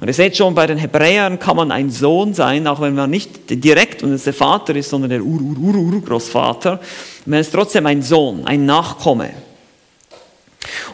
[0.00, 3.10] Und ihr seht schon, bei den Hebräern kann man ein Sohn sein, auch wenn man
[3.10, 6.80] nicht direkt und es der Vater ist, sondern der Ur-Ur-Ur-Urgroßvater.
[7.26, 9.34] Man ist trotzdem ein Sohn, ein Nachkomme.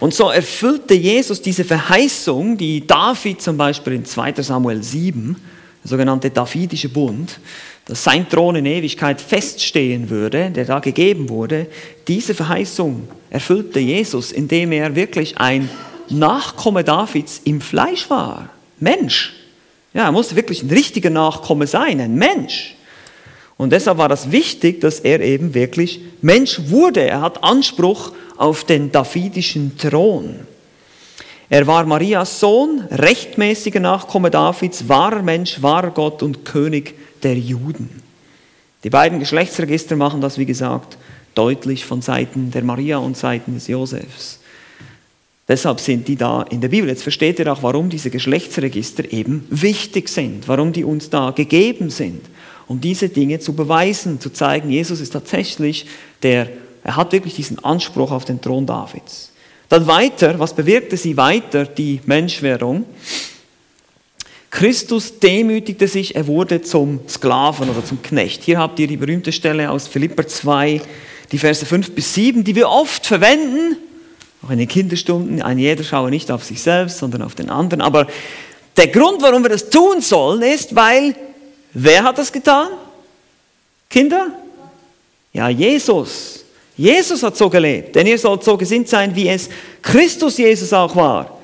[0.00, 5.54] Und so erfüllte Jesus diese Verheißung, die David zum Beispiel in 2 Samuel 7
[5.85, 7.38] der sogenannte Davidische Bund,
[7.85, 11.66] dass sein Thron in Ewigkeit feststehen würde, der da gegeben wurde,
[12.09, 15.68] diese Verheißung erfüllte Jesus, indem er wirklich ein
[16.09, 18.49] Nachkomme Davids im Fleisch war.
[18.81, 19.35] Mensch.
[19.92, 22.75] Ja, er musste wirklich ein richtiger Nachkomme sein, ein Mensch.
[23.57, 27.03] Und deshalb war das wichtig, dass er eben wirklich Mensch wurde.
[27.03, 30.47] Er hat Anspruch auf den davidischen Thron.
[31.48, 38.02] Er war Marias Sohn, rechtmäßiger Nachkomme Davids, wahrer Mensch, wahrer Gott und König der Juden.
[38.83, 40.96] Die beiden Geschlechtsregister machen das, wie gesagt,
[41.35, 44.40] deutlich von Seiten der Maria und Seiten des Josefs.
[45.46, 46.88] Deshalb sind die da in der Bibel.
[46.88, 51.90] Jetzt versteht ihr auch, warum diese Geschlechtsregister eben wichtig sind, warum die uns da gegeben
[51.90, 52.22] sind,
[52.66, 55.87] um diese Dinge zu beweisen, zu zeigen, Jesus ist tatsächlich
[56.22, 56.48] der,
[56.83, 59.34] er hat wirklich diesen Anspruch auf den Thron Davids.
[59.75, 62.85] Dann weiter, was bewirkte sie weiter, die Menschwerdung?
[64.49, 68.45] Christus demütigte sich, er wurde zum Sklaven oder zum Knecht.
[68.45, 70.81] Hier habt ihr die berühmte Stelle aus Philipper 2,
[71.33, 73.77] die Verse 5 bis 7, die wir oft verwenden,
[74.45, 75.43] auch in den Kinderstunden.
[75.43, 77.81] Ein jeder schaue nicht auf sich selbst, sondern auf den anderen.
[77.81, 78.07] Aber
[78.77, 81.17] der Grund, warum wir das tun sollen, ist, weil,
[81.73, 82.69] wer hat das getan?
[83.91, 84.29] Kinder?
[85.33, 86.43] Ja, Jesus.
[86.77, 89.49] Jesus hat so gelebt, denn ihr sollt so gesinnt sein, wie es
[89.81, 91.35] Christus Jesus auch war.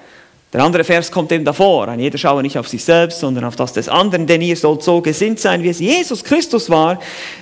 [0.53, 1.87] Der andere Vers kommt eben davor.
[1.87, 4.83] Ein jeder schaue nicht auf sich selbst, sondern auf das des anderen, denn ihr sollt
[4.83, 6.99] so gesinnt sein, wie es Jesus Christus war,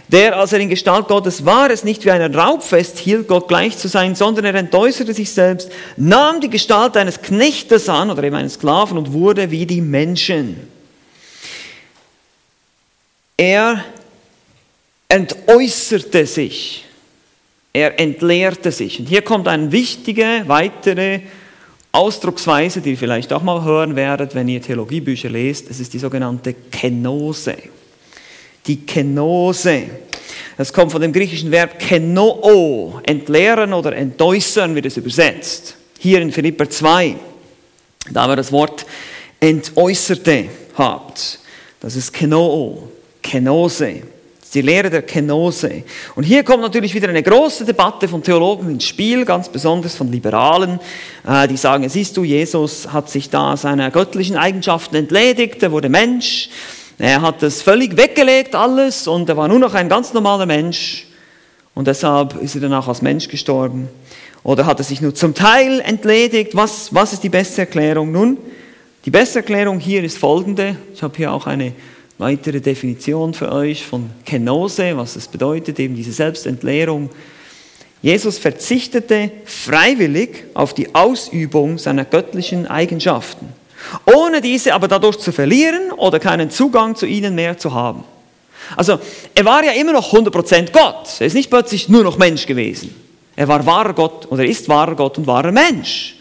[0.09, 3.79] der, als er in Gestalt Gottes war, es nicht wie ein Raubfest hielt, Gott gleich
[3.79, 8.37] zu sein, sondern er entäußerte sich selbst, nahm die Gestalt eines Knechtes an oder eben
[8.37, 10.68] eines Sklaven und wurde wie die Menschen.
[13.38, 13.83] Er
[15.09, 16.85] entäußerte sich.
[17.78, 18.98] Er entleerte sich.
[18.98, 21.20] Und hier kommt eine wichtige weitere
[21.92, 25.70] Ausdrucksweise, die ihr vielleicht auch mal hören werdet, wenn ihr Theologiebücher lest.
[25.70, 27.54] Es ist die sogenannte Kenose.
[28.66, 29.84] Die Kenose.
[30.56, 35.76] Das kommt von dem griechischen Verb kenoo, entleeren oder entäußern wird es übersetzt.
[36.00, 37.14] Hier in Philipper 2,
[38.10, 38.86] da wir das Wort
[39.38, 41.38] entäußerte habt.
[41.78, 42.88] Das ist kenoo,
[43.22, 44.02] Kenose
[44.54, 45.82] die Lehre der Kenose.
[46.14, 50.11] Und hier kommt natürlich wieder eine große Debatte von Theologen ins Spiel, ganz besonders von
[50.11, 50.80] Liberalen,
[51.26, 55.88] äh, die sagen, siehst du, Jesus hat sich da seiner göttlichen Eigenschaften entledigt, er wurde
[55.88, 56.50] Mensch,
[56.98, 61.06] er hat das völlig weggelegt alles und er war nur noch ein ganz normaler Mensch.
[61.74, 63.88] und deshalb ist er dann auch als Mensch gestorben.
[64.42, 66.56] Oder hat er sich nur zum Teil entledigt?
[66.56, 68.11] Was, was ist die beste Erklärung?
[68.11, 68.38] Nun,
[69.04, 70.76] die beste Erklärung hier ist folgende.
[70.92, 71.72] Ich habe hier auch eine
[72.18, 77.11] weitere Definition für euch von Kenose, was es bedeutet, eben diese Selbstentleerung.
[78.02, 83.48] Jesus verzichtete freiwillig auf die Ausübung seiner göttlichen Eigenschaften,
[84.04, 88.04] ohne diese aber dadurch zu verlieren oder keinen Zugang zu ihnen mehr zu haben.
[88.76, 88.98] Also
[89.35, 92.94] er war ja immer noch 100% Gott, er ist nicht plötzlich nur noch Mensch gewesen.
[93.37, 96.16] Er war wahrer Gott oder ist wahrer Gott und wahrer Mensch.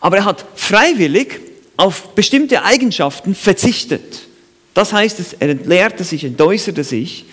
[0.00, 1.40] Aber er hat freiwillig
[1.78, 4.28] auf bestimmte Eigenschaften verzichtet.
[4.74, 7.26] Das heißt, er entleerte sich, entäußerte sich.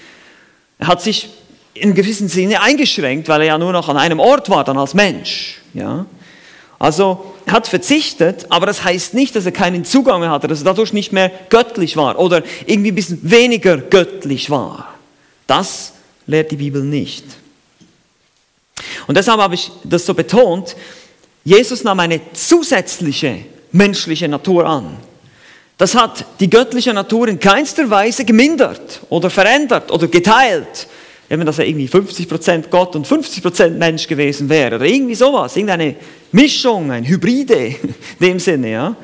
[0.78, 1.30] Er hat sich
[1.74, 4.94] in gewissem Sinne eingeschränkt, weil er ja nur noch an einem Ort war, dann als
[4.94, 5.62] Mensch.
[5.74, 6.06] Ja?
[6.78, 10.66] Also er hat verzichtet, aber das heißt nicht, dass er keinen Zugang hatte, dass er
[10.66, 14.94] dadurch nicht mehr göttlich war oder irgendwie ein bisschen weniger göttlich war.
[15.48, 15.94] Das
[16.26, 17.26] lehrt die Bibel nicht.
[19.08, 20.76] Und deshalb habe ich das so betont,
[21.44, 23.40] Jesus nahm eine zusätzliche
[23.72, 24.98] menschliche Natur an.
[25.80, 30.88] Das hat die göttliche Natur in keinster Weise gemindert oder verändert oder geteilt,
[31.30, 35.96] eben, dass er irgendwie 50% Gott und 50% Mensch gewesen wäre oder irgendwie sowas, irgendeine
[36.34, 38.96] Mischung, ein Hybride in dem Sinne, ja.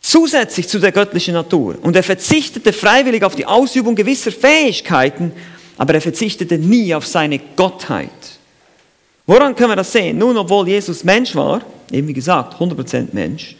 [0.00, 1.74] Zusätzlich zu der göttlichen Natur.
[1.82, 5.32] Und er verzichtete freiwillig auf die Ausübung gewisser Fähigkeiten,
[5.76, 8.08] aber er verzichtete nie auf seine Gottheit.
[9.26, 10.16] Woran können wir das sehen?
[10.16, 11.60] Nun, obwohl Jesus Mensch war,
[11.90, 13.56] eben wie gesagt, 100% Mensch,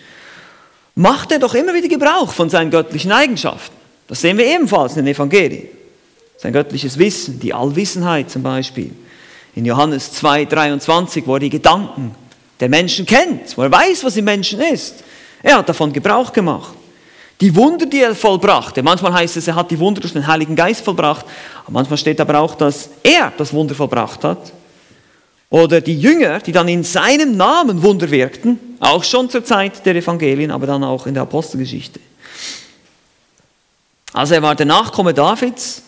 [0.95, 3.77] macht er doch immer wieder Gebrauch von seinen göttlichen Eigenschaften.
[4.09, 5.81] Das sehen wir ebenfalls in den Evangelien
[6.41, 8.91] sein göttliches Wissen, die Allwissenheit zum Beispiel.
[9.55, 12.15] In Johannes 2, 23, wo er die Gedanken
[12.61, 15.05] der Menschen kennt, wo er weiß, was im Menschen ist.
[15.43, 16.73] Er hat davon Gebrauch gemacht.
[17.43, 20.57] Die Wunder, die er vollbrachte, manchmal heißt es, er hat die Wunder durch den Heiligen
[20.57, 21.27] Geist vollbracht,
[21.69, 24.53] manchmal steht aber auch, dass er das Wunder vollbracht hat.
[25.51, 29.97] Oder die Jünger, die dann in seinem Namen Wunder wirkten, auch schon zur Zeit der
[29.97, 31.99] Evangelien, aber dann auch in der Apostelgeschichte.
[34.13, 35.83] Also er war der Nachkomme Davids,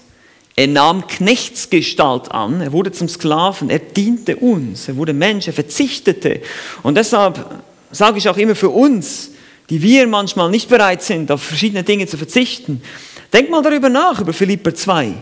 [0.56, 5.54] er nahm Knechtsgestalt an, er wurde zum Sklaven, er diente uns, er wurde Mensch, er
[5.54, 6.42] verzichtete.
[6.82, 9.30] Und deshalb sage ich auch immer für uns,
[9.70, 12.82] die wir manchmal nicht bereit sind, auf verschiedene Dinge zu verzichten,
[13.32, 15.14] denk mal darüber nach, über Philipper 2.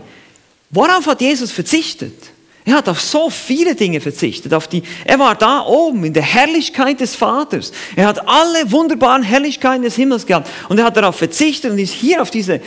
[0.71, 2.30] Worauf hat Jesus verzichtet?
[2.63, 4.53] Er hat auf so viele Dinge verzichtet.
[4.53, 7.71] Auf die, er war da oben in der Herrlichkeit des Vaters.
[7.95, 10.49] Er hat alle wunderbaren Herrlichkeiten des Himmels gehabt.
[10.69, 12.61] Und er hat darauf verzichtet und ist hier auf diese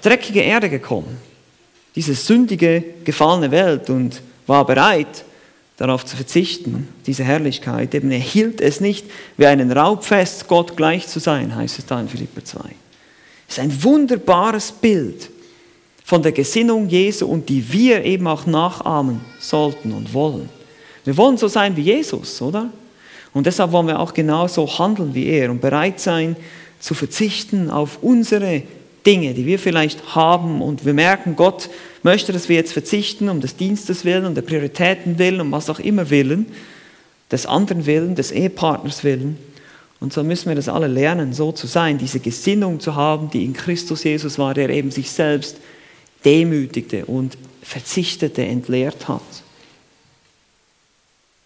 [0.00, 1.18] dreckige Erde gekommen
[1.96, 5.24] diese sündige, gefallene Welt und war bereit,
[5.78, 7.94] darauf zu verzichten, diese Herrlichkeit.
[7.94, 11.86] Eben er hielt es nicht wie einen Raub fest, Gott gleich zu sein, heißt es
[11.86, 12.60] da in Philipper 2.
[13.48, 15.30] Es ist ein wunderbares Bild
[16.06, 20.48] von der Gesinnung Jesu und die wir eben auch nachahmen sollten und wollen.
[21.04, 22.70] Wir wollen so sein wie Jesus, oder?
[23.34, 26.36] Und deshalb wollen wir auch genauso handeln wie er und bereit sein
[26.78, 28.62] zu verzichten auf unsere
[29.04, 31.70] Dinge, die wir vielleicht haben und wir merken, Gott
[32.04, 35.68] möchte, dass wir jetzt verzichten um des Dienstes willen, um der Prioritäten willen, um was
[35.68, 36.46] auch immer willen,
[37.32, 39.38] des anderen willen, des Ehepartners willen.
[39.98, 43.44] Und so müssen wir das alle lernen, so zu sein, diese Gesinnung zu haben, die
[43.44, 45.56] in Christus Jesus war, der eben sich selbst
[46.24, 49.22] demütigte und verzichtete, entleert hat.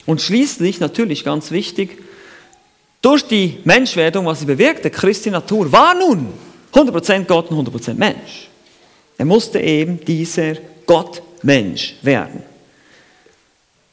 [0.07, 1.99] Und schließlich, natürlich ganz wichtig,
[3.03, 6.29] durch die Menschwerdung, was sie bewirkte, Christi Natur, war nun
[6.73, 8.49] 100% Gott und 100% Mensch.
[9.17, 10.55] Er musste eben dieser
[10.87, 12.43] Gott-Mensch werden.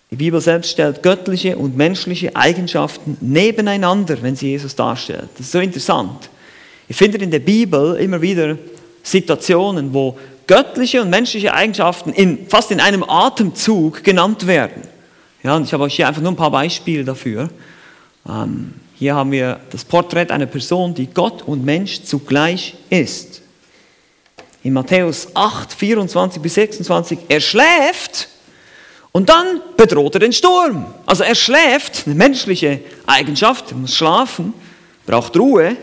[0.09, 5.29] Die Bibel selbst stellt göttliche und menschliche Eigenschaften nebeneinander, wenn sie Jesus darstellt.
[5.33, 6.29] Das ist so interessant.
[6.87, 8.57] Ihr findet in der Bibel immer wieder
[9.03, 14.81] Situationen, wo göttliche und menschliche Eigenschaften in, fast in einem Atemzug genannt werden.
[15.43, 17.49] Ja, und ich habe euch hier einfach nur ein paar Beispiele dafür.
[18.27, 23.41] Ähm, hier haben wir das Porträt einer Person, die Gott und Mensch zugleich ist.
[24.63, 28.27] In Matthäus 8, 24 bis 26, er schläft
[29.11, 30.85] und dann bedroht er den Sturm.
[31.05, 34.53] Also er schläft, eine menschliche Eigenschaft, er muss schlafen,
[35.05, 35.77] braucht Ruhe,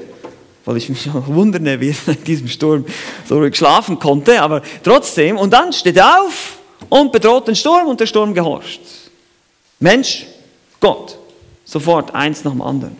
[0.64, 2.84] weil ich mich auch wundere, wie er in diesem Sturm
[3.28, 6.58] so ruhig schlafen konnte, aber trotzdem, und dann steht er auf
[6.88, 8.80] und bedroht den Sturm und der Sturm gehorcht.
[9.80, 10.26] Mensch,
[10.80, 11.18] Gott,
[11.64, 12.96] sofort eins nach dem anderen.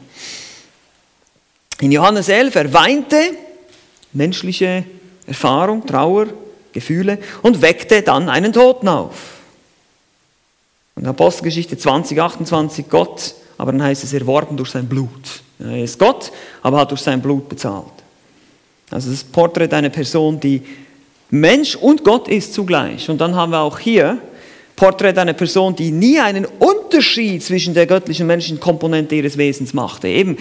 [1.80, 3.16] In Johannes 11, er weinte,
[4.12, 4.84] menschliche
[5.26, 6.26] Erfahrung, Trauer,
[6.72, 9.34] Gefühle und weckte dann einen Toten auf.
[10.94, 15.43] Und Apostelgeschichte 20, 28, Gott, aber dann heißt es erworben durch sein Blut.
[15.64, 16.30] Er ist Gott,
[16.62, 17.86] aber hat durch sein Blut bezahlt.
[18.90, 20.62] Also das Porträt einer Person, die
[21.30, 23.08] Mensch und Gott ist zugleich.
[23.10, 24.18] Und dann haben wir auch hier
[24.76, 29.72] Porträt einer Person, die nie einen Unterschied zwischen der göttlichen und menschlichen Komponente ihres Wesens
[29.72, 30.08] machte.
[30.08, 30.36] Eben,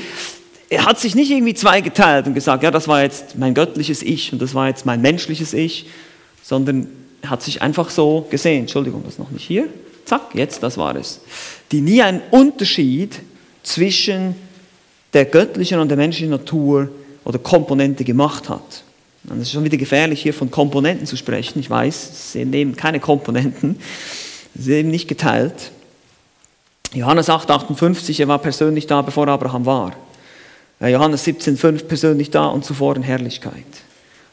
[0.70, 4.34] er hat sich nicht irgendwie zweigeteilt und gesagt, ja, das war jetzt mein göttliches Ich
[4.34, 5.88] und das war jetzt mein menschliches Ich,
[6.42, 6.88] sondern
[7.22, 8.62] er hat sich einfach so gesehen.
[8.62, 9.68] Entschuldigung, das ist noch nicht hier.
[10.06, 11.22] Zack, jetzt, das war es.
[11.72, 13.20] Die nie einen Unterschied
[13.62, 14.36] zwischen
[15.14, 16.90] der göttlichen und der menschlichen Natur
[17.24, 18.84] oder Komponente gemacht hat.
[19.30, 21.60] Und es ist schon wieder gefährlich, hier von Komponenten zu sprechen.
[21.60, 23.78] Ich weiß, es sind eben keine Komponenten.
[24.56, 25.72] Sie sind eben nicht geteilt.
[26.94, 29.94] Johannes 8, 58, er war persönlich da, bevor Abraham war.
[30.80, 33.64] Johannes 17, 5, persönlich da und zuvor in Herrlichkeit.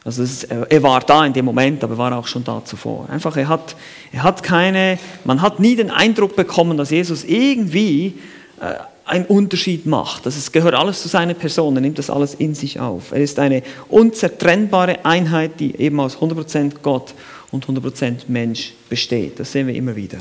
[0.04, 3.08] Also ist, er war da in dem Moment, aber war auch schon da zuvor.
[3.10, 3.76] Einfach, er hat,
[4.12, 8.14] er hat keine, man hat nie den Eindruck bekommen, dass Jesus irgendwie
[8.60, 8.74] äh,
[9.10, 10.24] einen Unterschied macht.
[10.24, 13.12] Das ist, gehört alles zu seiner Person, er nimmt das alles in sich auf.
[13.12, 17.14] Er ist eine unzertrennbare Einheit, die eben aus 100% Gott
[17.50, 19.40] und 100% Mensch besteht.
[19.40, 20.18] Das sehen wir immer wieder.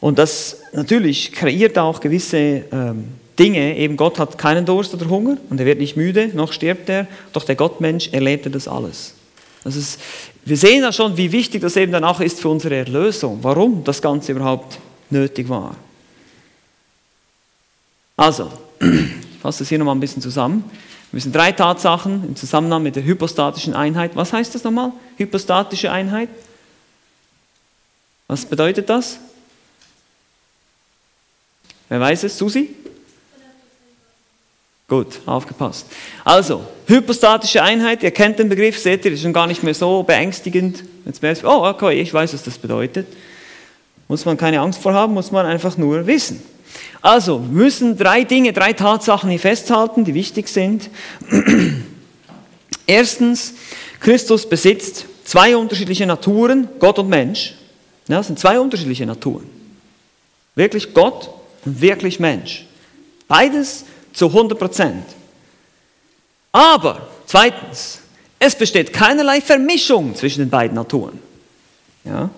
[0.00, 3.04] Und das natürlich kreiert auch gewisse ähm,
[3.38, 3.76] Dinge.
[3.76, 7.06] Eben Gott hat keinen Durst oder Hunger und er wird nicht müde, noch stirbt er.
[7.32, 9.14] Doch der Gottmensch erlebte das alles.
[9.64, 10.00] Das ist,
[10.44, 13.84] wir sehen ja schon, wie wichtig das eben dann auch ist für unsere Erlösung, warum
[13.84, 14.78] das Ganze überhaupt
[15.10, 15.76] nötig war.
[18.16, 20.64] Also, ich fasse das hier nochmal ein bisschen zusammen.
[21.10, 24.12] Wir müssen drei Tatsachen im Zusammenhang mit der hypostatischen Einheit.
[24.14, 24.92] Was heißt das nochmal?
[25.16, 26.28] Hypostatische Einheit?
[28.28, 29.18] Was bedeutet das?
[31.88, 32.38] Wer weiß es?
[32.38, 32.74] Susi?
[34.88, 35.86] Gut, aufgepasst.
[36.24, 40.02] Also, hypostatische Einheit, ihr kennt den Begriff, seht ihr, ist schon gar nicht mehr so
[40.02, 40.84] beängstigend.
[41.04, 43.06] Jetzt wäre es, oh, okay, ich weiß, was das bedeutet.
[44.08, 46.42] Muss man keine Angst vor haben, muss man einfach nur wissen.
[47.00, 50.88] Also, wir müssen drei Dinge, drei Tatsachen hier festhalten, die wichtig sind.
[52.86, 53.54] Erstens,
[54.00, 57.54] Christus besitzt zwei unterschiedliche Naturen, Gott und Mensch.
[58.08, 59.48] Ja, das sind zwei unterschiedliche Naturen.
[60.54, 61.30] Wirklich Gott
[61.64, 62.66] und wirklich Mensch.
[63.28, 65.04] Beides zu 100 Prozent.
[66.52, 68.00] Aber, zweitens,
[68.38, 71.18] es besteht keinerlei Vermischung zwischen den beiden Naturen.
[72.04, 72.28] Ja?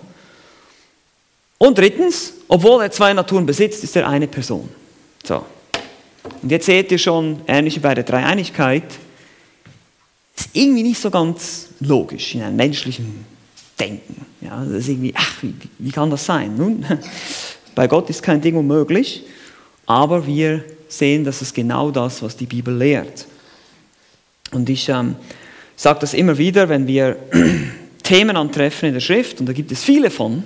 [1.57, 4.69] Und drittens, obwohl er zwei Naturen besitzt, ist er eine Person.
[5.23, 5.43] So.
[6.41, 8.83] Und jetzt seht ihr schon, ähnlich wie bei der Dreieinigkeit,
[10.35, 13.25] ist irgendwie nicht so ganz logisch in einem menschlichen
[13.79, 14.25] Denken.
[14.41, 16.55] Ja, das ist irgendwie, ach, wie, wie kann das sein?
[16.57, 16.85] Nun,
[17.75, 19.23] bei Gott ist kein Ding unmöglich,
[19.85, 23.27] aber wir sehen, dass es genau das, was die Bibel lehrt.
[24.51, 25.15] Und ich ähm,
[25.75, 27.17] sage das immer wieder, wenn wir
[28.03, 30.43] Themen antreffen in der Schrift, und da gibt es viele von,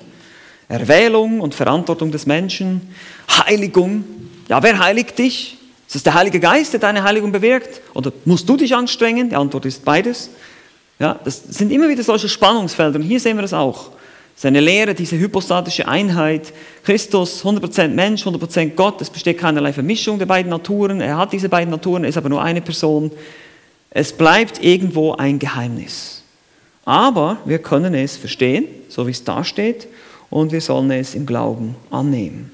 [0.69, 2.93] Erwählung und Verantwortung des Menschen,
[3.29, 4.05] Heiligung.
[4.47, 5.57] Ja, wer heiligt dich?
[5.87, 7.81] Ist es der Heilige Geist, der deine Heiligung bewirkt?
[7.95, 9.29] Oder musst du dich anstrengen?
[9.29, 10.29] Die Antwort ist beides.
[10.99, 13.91] Ja, das sind immer wieder solche Spannungsfelder und hier sehen wir das auch.
[14.35, 16.53] Seine Lehre, diese hypostatische Einheit,
[16.83, 21.49] Christus 100% Mensch, 100% Gott, es besteht keinerlei Vermischung der beiden Naturen, er hat diese
[21.49, 23.11] beiden Naturen, ist aber nur eine Person.
[23.89, 26.23] Es bleibt irgendwo ein Geheimnis.
[26.85, 29.87] Aber wir können es verstehen, so wie es da steht,
[30.29, 32.51] und wir sollen es im Glauben annehmen.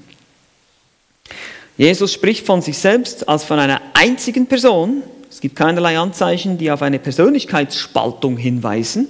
[1.76, 5.02] Jesus spricht von sich selbst als von einer einzigen Person.
[5.30, 9.08] Es gibt keinerlei Anzeichen, die auf eine Persönlichkeitsspaltung hinweisen.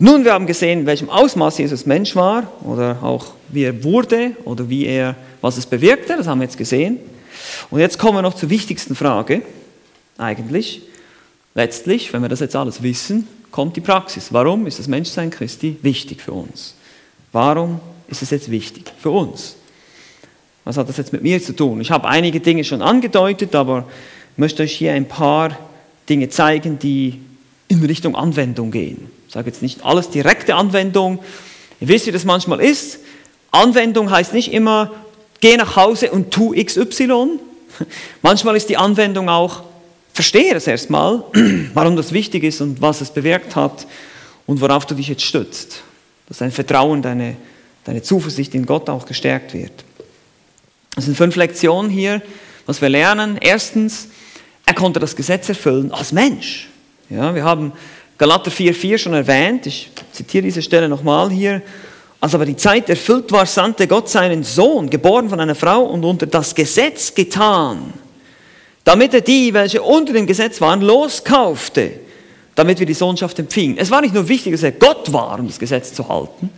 [0.00, 4.32] Nun, wir haben gesehen, in welchem Ausmaß Jesus Mensch war oder auch wie er wurde
[4.44, 6.16] oder wie er, was es bewirkte.
[6.16, 6.98] Das haben wir jetzt gesehen.
[7.70, 9.42] Und jetzt kommen wir noch zur wichtigsten Frage,
[10.16, 10.82] eigentlich.
[11.54, 14.32] Letztlich, wenn wir das jetzt alles wissen, kommt die Praxis.
[14.32, 16.74] Warum ist das Menschsein Christi wichtig für uns?
[17.32, 19.56] Warum ist es jetzt wichtig für uns?
[20.64, 21.80] Was hat das jetzt mit mir zu tun?
[21.80, 23.84] Ich habe einige Dinge schon angedeutet, aber
[24.32, 25.58] ich möchte euch hier ein paar
[26.08, 27.20] Dinge zeigen, die
[27.68, 29.10] in Richtung Anwendung gehen.
[29.26, 31.18] Ich sage jetzt nicht alles direkte Anwendung.
[31.80, 33.00] Ihr wisst, wie das manchmal ist.
[33.50, 34.92] Anwendung heißt nicht immer,
[35.40, 37.38] geh nach Hause und tu XY.
[38.22, 39.62] Manchmal ist die Anwendung auch,
[40.12, 41.24] verstehe es erstmal,
[41.74, 43.86] warum das wichtig ist und was es bewirkt hat
[44.46, 45.82] und worauf du dich jetzt stützt
[46.28, 47.36] dass dein Vertrauen, deine,
[47.84, 49.72] deine Zuversicht in Gott auch gestärkt wird.
[50.96, 52.20] Es sind fünf Lektionen hier,
[52.66, 53.38] was wir lernen.
[53.40, 54.08] Erstens,
[54.66, 56.68] er konnte das Gesetz erfüllen als Mensch.
[57.08, 57.72] Ja, wir haben
[58.18, 59.66] Galater 4,4 schon erwähnt.
[59.66, 61.62] Ich zitiere diese Stelle nochmal hier.
[62.20, 66.04] Als aber die Zeit erfüllt war, sandte Gott seinen Sohn, geboren von einer Frau und
[66.04, 67.92] unter das Gesetz getan,
[68.82, 72.07] damit er die, welche unter dem Gesetz waren, loskaufte
[72.58, 73.78] damit wir die Sohnschaft empfingen.
[73.78, 76.50] Es war nicht nur wichtig, dass er Gott war, um das Gesetz zu halten,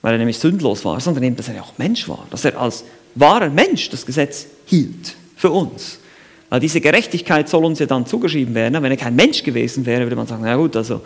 [0.00, 2.84] weil er nämlich sündlos war, sondern eben, dass er auch Mensch war, dass er als
[3.16, 5.98] wahrer Mensch das Gesetz hielt für uns.
[6.50, 8.80] Weil diese Gerechtigkeit soll uns ja dann zugeschrieben werden.
[8.80, 11.00] Wenn er kein Mensch gewesen wäre, würde man sagen, na gut, also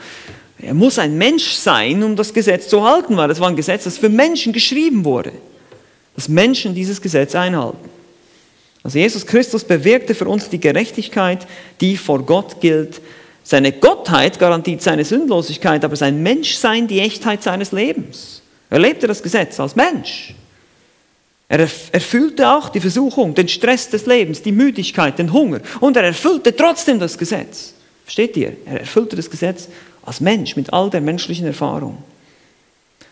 [0.60, 3.84] Er muss ein Mensch sein, um das Gesetz zu halten, weil das war ein Gesetz,
[3.84, 5.32] das für Menschen geschrieben wurde.
[6.16, 7.88] Dass Menschen dieses Gesetz einhalten.
[8.82, 11.46] Also Jesus Christus bewirkte für uns die Gerechtigkeit,
[11.80, 13.00] die vor Gott gilt.
[13.49, 18.42] Seine Gottheit garantiert seine Sündlosigkeit, aber sein Menschsein die Echtheit seines Lebens.
[18.68, 20.34] Er lebte das Gesetz als Mensch.
[21.49, 25.61] Er erfüllte auch die Versuchung, den Stress des Lebens, die Müdigkeit, den Hunger.
[25.80, 27.72] Und er erfüllte trotzdem das Gesetz.
[28.05, 28.55] Versteht ihr?
[28.66, 29.68] Er erfüllte das Gesetz
[30.05, 32.03] als Mensch mit all der menschlichen Erfahrung.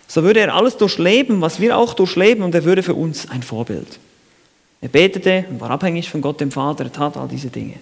[0.07, 3.43] So würde er alles durchleben, was wir auch durchleben, und er würde für uns ein
[3.43, 3.99] Vorbild.
[4.83, 7.77] Er betete und war abhängig von Gott dem Vater, er tat all diese Dinge.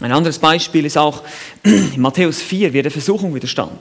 [0.00, 1.22] Ein anderes Beispiel ist auch
[1.62, 3.78] in Matthäus 4, wie er der Versuchung widerstand.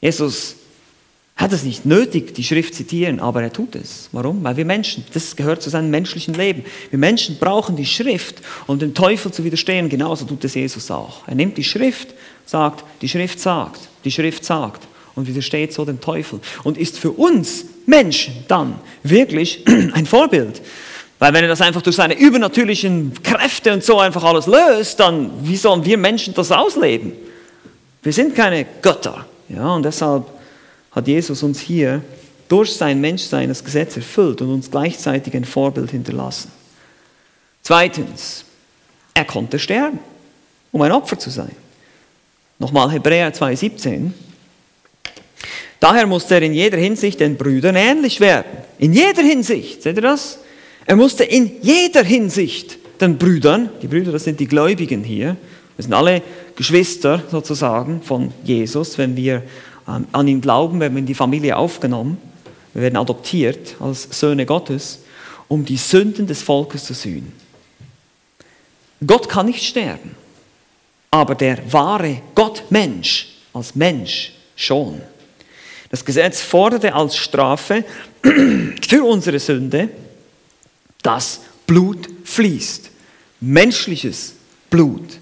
[0.00, 0.56] Jesus
[1.36, 4.08] hat es nicht nötig, die Schrift zitieren, aber er tut es.
[4.12, 4.44] Warum?
[4.44, 6.64] Weil wir Menschen, das gehört zu seinem menschlichen Leben.
[6.90, 8.36] Wir Menschen brauchen die Schrift,
[8.66, 9.88] um dem Teufel zu widerstehen.
[9.88, 11.26] Genauso tut es Jesus auch.
[11.26, 12.08] Er nimmt die Schrift,
[12.46, 17.10] sagt, die Schrift sagt, die Schrift sagt und widersteht so dem Teufel und ist für
[17.10, 20.60] uns Menschen dann wirklich ein Vorbild.
[21.22, 25.30] Weil wenn er das einfach durch seine übernatürlichen Kräfte und so einfach alles löst, dann
[25.42, 27.12] wie sollen wir Menschen das ausleben?
[28.02, 29.24] Wir sind keine Götter.
[29.48, 30.26] Ja, und deshalb
[30.90, 32.02] hat Jesus uns hier
[32.48, 36.50] durch sein Menschsein das Gesetz erfüllt und uns gleichzeitig ein Vorbild hinterlassen.
[37.62, 38.44] Zweitens,
[39.14, 40.00] er konnte sterben,
[40.72, 41.54] um ein Opfer zu sein.
[42.58, 44.10] Nochmal Hebräer 2,17.
[45.78, 48.50] Daher musste er in jeder Hinsicht den Brüdern ähnlich werden.
[48.80, 50.40] In jeder Hinsicht, seht ihr das?
[50.86, 55.36] Er musste in jeder Hinsicht den Brüdern, die Brüder, das sind die Gläubigen hier,
[55.76, 56.22] wir sind alle
[56.54, 59.42] Geschwister sozusagen von Jesus, wenn wir
[59.88, 62.18] ähm, an ihn glauben, werden wir in die Familie aufgenommen,
[62.74, 65.00] wir werden adoptiert als Söhne Gottes,
[65.48, 67.32] um die Sünden des Volkes zu sühnen.
[69.04, 70.14] Gott kann nicht sterben,
[71.10, 75.00] aber der wahre Gott-Mensch als Mensch schon.
[75.90, 77.84] Das Gesetz forderte als Strafe
[78.88, 79.90] für unsere Sünde,
[81.02, 82.90] dass Blut fließt.
[83.40, 84.34] Menschliches
[84.70, 85.18] Blut.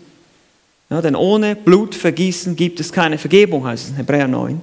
[0.90, 4.60] Ja, denn ohne Blutvergießen gibt es keine Vergebung, heißt es in Hebräer 9.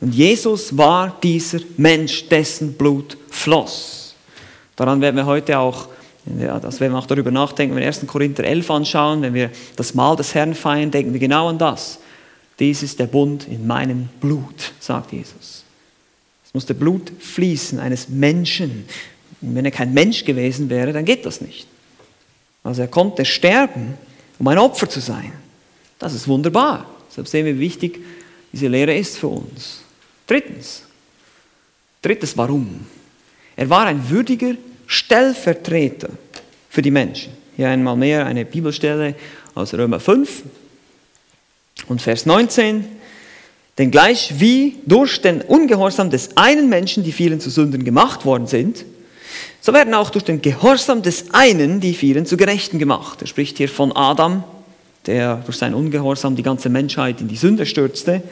[0.00, 4.14] Und Jesus war dieser Mensch, dessen Blut floss.
[4.76, 5.88] Daran werden wir heute auch,
[6.38, 8.06] ja, das werden wir auch darüber nachdenken, wenn wir 1.
[8.06, 11.98] Korinther 11 anschauen, wenn wir das Mahl des Herrn feiern, denken wir genau an das.
[12.58, 15.64] Dies ist der Bund in meinem Blut, sagt Jesus.
[16.46, 18.86] Es muss der Blut fließen eines Menschen.
[19.40, 21.66] Und wenn er kein Mensch gewesen wäre, dann geht das nicht.
[22.62, 23.94] Also er konnte sterben,
[24.38, 25.32] um ein Opfer zu sein.
[25.98, 26.86] Das ist wunderbar.
[27.08, 28.00] Deshalb sehen wir, wie wichtig
[28.52, 29.80] diese Lehre ist für uns.
[30.26, 30.82] Drittens.
[32.02, 32.86] Drittes Warum.
[33.56, 34.54] Er war ein würdiger
[34.86, 36.10] Stellvertreter
[36.68, 37.32] für die Menschen.
[37.56, 39.14] Hier einmal mehr eine Bibelstelle
[39.54, 40.42] aus Römer 5
[41.88, 42.84] und Vers 19.
[43.78, 48.46] Denn gleich wie durch den Ungehorsam des einen Menschen die vielen zu Sünden gemacht worden
[48.46, 48.84] sind,
[49.66, 53.20] so werden auch durch den Gehorsam des einen die vielen zu Gerechten gemacht.
[53.20, 54.44] Er spricht hier von Adam
[55.06, 58.22] der durch sein Ungehorsam die ganze Menschheit in die Sünde stürzte.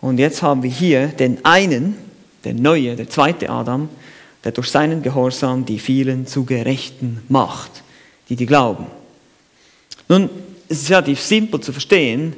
[0.00, 1.96] Und jetzt haben wir hier den einen,
[2.44, 3.88] der neue, der zweite Adam,
[4.44, 7.82] der durch seinen Gehorsam die vielen zu Gerechten macht,
[8.28, 8.86] die die glauben.
[10.08, 10.30] Nun,
[10.68, 12.34] es ist relativ simpel zu verstehen,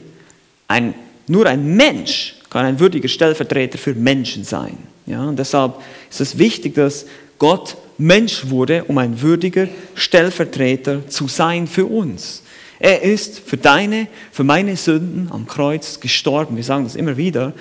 [0.66, 0.94] ein,
[1.26, 4.78] nur ein Mensch kann ein würdiger Stellvertreter für Menschen sein.
[5.04, 5.74] Ja, und deshalb
[6.10, 7.06] ist es wichtig, dass
[7.38, 12.42] Gott Mensch wurde, um ein würdiger Stellvertreter zu sein für uns.
[12.78, 16.56] Er ist für deine, für meine Sünden am Kreuz gestorben.
[16.56, 17.52] Wir sagen das immer wieder.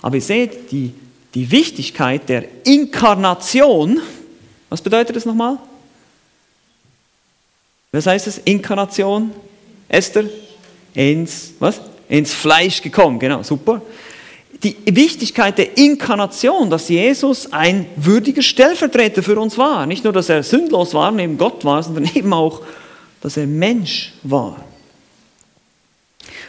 [0.00, 0.92] Aber ihr seht die,
[1.34, 4.00] die Wichtigkeit der Inkarnation.
[4.68, 5.58] Was bedeutet das nochmal?
[7.90, 8.38] Was heißt es?
[8.38, 9.32] Inkarnation?
[9.88, 10.24] Esther?
[10.94, 11.80] Ins, was?
[12.08, 13.18] Ins Fleisch gekommen.
[13.18, 13.82] Genau, super.
[14.62, 19.86] Die Wichtigkeit der Inkarnation, dass Jesus ein würdiger Stellvertreter für uns war.
[19.86, 22.62] Nicht nur, dass er sündlos war, neben Gott war, sondern eben auch
[23.20, 24.64] dass er Mensch war.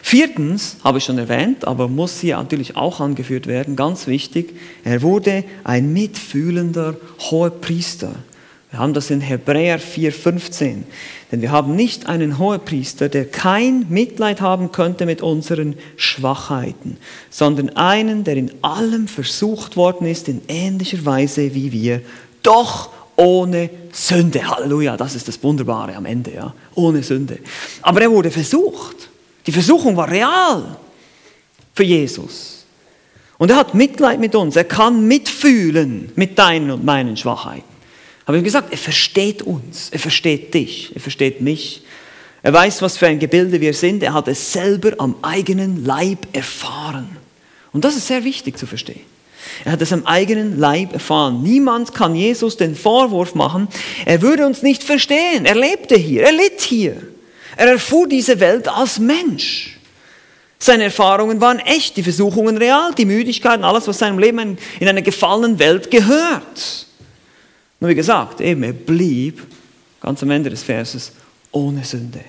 [0.02, 5.02] Viertens, habe ich schon erwähnt, aber muss hier natürlich auch angeführt werden, ganz wichtig, er
[5.02, 8.16] wurde ein mitfühlender Hohepriester.
[8.72, 10.84] Wir haben das in Hebräer 4,15.
[11.32, 16.98] Denn wir haben nicht einen Hohepriester, der kein Mitleid haben könnte mit unseren Schwachheiten,
[17.30, 22.02] sondern einen, der in allem versucht worden ist, in ähnlicher Weise wie wir,
[22.44, 24.46] doch ohne Sünde.
[24.50, 26.54] Halleluja, das ist das Wunderbare am Ende, ja.
[26.76, 27.40] Ohne Sünde.
[27.82, 29.10] Aber er wurde versucht.
[29.46, 30.78] Die Versuchung war real
[31.74, 32.66] für Jesus.
[33.38, 34.56] Und er hat Mitleid mit uns.
[34.56, 37.71] Er kann mitfühlen mit deinen und meinen Schwachheiten.
[38.32, 39.90] Habe ich gesagt, er versteht uns.
[39.92, 40.94] Er versteht dich.
[40.96, 41.82] Er versteht mich.
[42.42, 44.02] Er weiß, was für ein Gebilde wir sind.
[44.04, 47.18] Er hat es selber am eigenen Leib erfahren.
[47.74, 49.02] Und das ist sehr wichtig zu verstehen.
[49.66, 51.44] Er hat es am eigenen Leib erfahren.
[51.44, 53.68] Niemand kann Jesus den Vorwurf machen,
[54.06, 55.46] er würde uns nicht verstehen.
[55.46, 56.96] Er lebte hier, er litt hier.
[57.58, 59.78] Er erfuhr diese Welt als Mensch.
[60.58, 65.02] Seine Erfahrungen waren echt, die Versuchungen real, die Müdigkeit alles, was seinem Leben in einer
[65.02, 66.88] gefallenen Welt gehört.
[67.82, 69.46] Nur wie gesagt, eben, er blieb
[70.00, 71.12] ganz am Ende des Verses
[71.52, 72.22] ohne Sünde.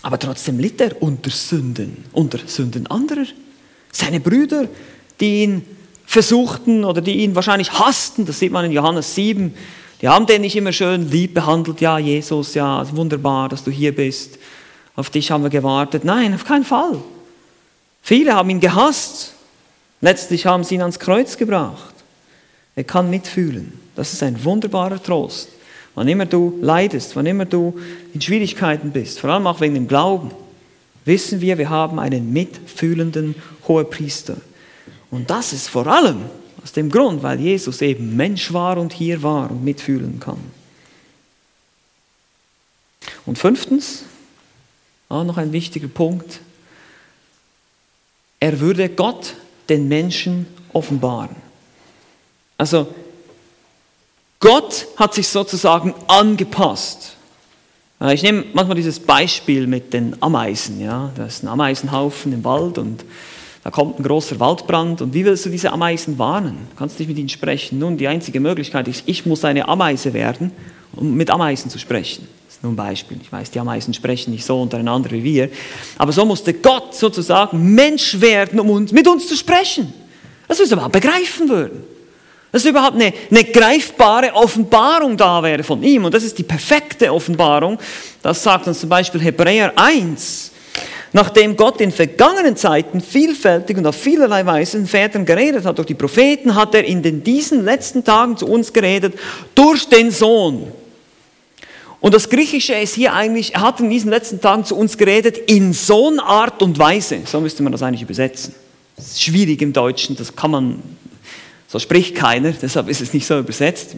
[0.00, 3.26] Aber trotzdem litt er unter Sünden, unter Sünden anderer.
[3.92, 4.68] Seine Brüder,
[5.20, 5.62] die ihn
[6.06, 9.52] versuchten oder die ihn wahrscheinlich hassten, das sieht man in Johannes 7,
[10.00, 13.94] die haben den nicht immer schön lieb behandelt, ja Jesus, ja wunderbar, dass du hier
[13.94, 14.38] bist
[14.96, 16.04] auf dich haben wir gewartet.
[16.04, 16.98] Nein, auf keinen Fall.
[18.02, 19.34] Viele haben ihn gehasst.
[20.00, 21.94] Letztlich haben sie ihn ans Kreuz gebracht.
[22.76, 23.72] Er kann mitfühlen.
[23.96, 25.48] Das ist ein wunderbarer Trost.
[25.94, 27.78] Wann immer du leidest, wann immer du
[28.12, 30.30] in Schwierigkeiten bist, vor allem auch wegen dem Glauben,
[31.06, 33.34] wissen wir, wir haben einen mitfühlenden
[33.66, 34.36] Hohepriester.
[35.10, 36.26] Und das ist vor allem
[36.62, 40.38] aus dem Grund, weil Jesus eben Mensch war und hier war und mitfühlen kann.
[43.24, 44.02] Und fünftens,
[45.08, 46.40] auch noch ein wichtiger Punkt.
[48.38, 49.34] Er würde Gott
[49.70, 51.45] den Menschen offenbaren.
[52.58, 52.86] Also
[54.40, 57.14] Gott hat sich sozusagen angepasst.
[58.12, 60.80] Ich nehme manchmal dieses Beispiel mit den Ameisen.
[60.80, 61.10] Ja?
[61.16, 63.04] Da ist ein Ameisenhaufen im Wald und
[63.64, 65.00] da kommt ein großer Waldbrand.
[65.00, 66.68] Und wie willst du diese Ameisen warnen?
[66.70, 67.78] Du kannst nicht mit ihnen sprechen.
[67.78, 70.52] Nun, die einzige Möglichkeit ist, ich muss eine Ameise werden,
[70.94, 73.18] um mit Ameisen zu sprechen ist nur ein Beispiel.
[73.20, 75.50] Ich weiß, die Ameisen sprechen nicht so untereinander wie wir.
[75.98, 79.92] Aber so musste Gott sozusagen Mensch werden, um uns, mit uns zu sprechen.
[80.48, 81.84] Dass wir es überhaupt begreifen würden.
[82.56, 86.06] Dass überhaupt eine, eine greifbare Offenbarung da wäre von ihm.
[86.06, 87.78] Und das ist die perfekte Offenbarung.
[88.22, 90.52] Das sagt uns zum Beispiel Hebräer 1.
[91.12, 95.88] Nachdem Gott in vergangenen Zeiten vielfältig und auf vielerlei Weise den Vätern geredet hat, durch
[95.88, 99.18] die Propheten, hat er in den, diesen letzten Tagen zu uns geredet,
[99.54, 100.72] durch den Sohn
[102.00, 105.36] und das Griechische ist hier eigentlich, er hat in diesen letzten Tagen zu uns geredet,
[105.50, 107.20] in so einer Art und Weise.
[107.26, 108.54] So müsste man das eigentlich übersetzen.
[108.96, 110.82] Das ist schwierig im Deutschen, das kann man,
[111.68, 113.96] so spricht keiner, deshalb ist es nicht so übersetzt.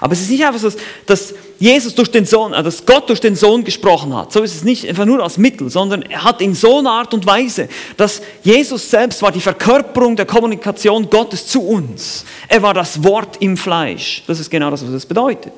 [0.00, 0.72] Aber es ist nicht einfach so,
[1.06, 4.32] dass Jesus durch den Sohn, äh, dass Gott durch den Sohn gesprochen hat.
[4.32, 7.14] So ist es nicht einfach nur als Mittel, sondern er hat in so einer Art
[7.14, 12.24] und Weise, dass Jesus selbst war die Verkörperung der Kommunikation Gottes zu uns.
[12.48, 14.24] Er war das Wort im Fleisch.
[14.26, 15.52] Das ist genau das, was das bedeutet.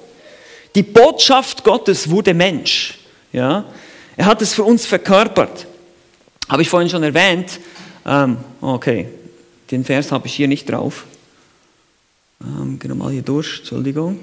[0.75, 2.99] Die Botschaft Gottes wurde Mensch.
[3.33, 3.65] Ja?
[4.17, 5.67] Er hat es für uns verkörpert.
[6.51, 7.61] Habe ich vorhin schon erwähnt.
[8.05, 9.09] Ähm, okay,
[9.71, 11.05] den Vers habe ich hier nicht drauf.
[12.43, 14.19] Ähm, wir mal hier durch, Entschuldigung.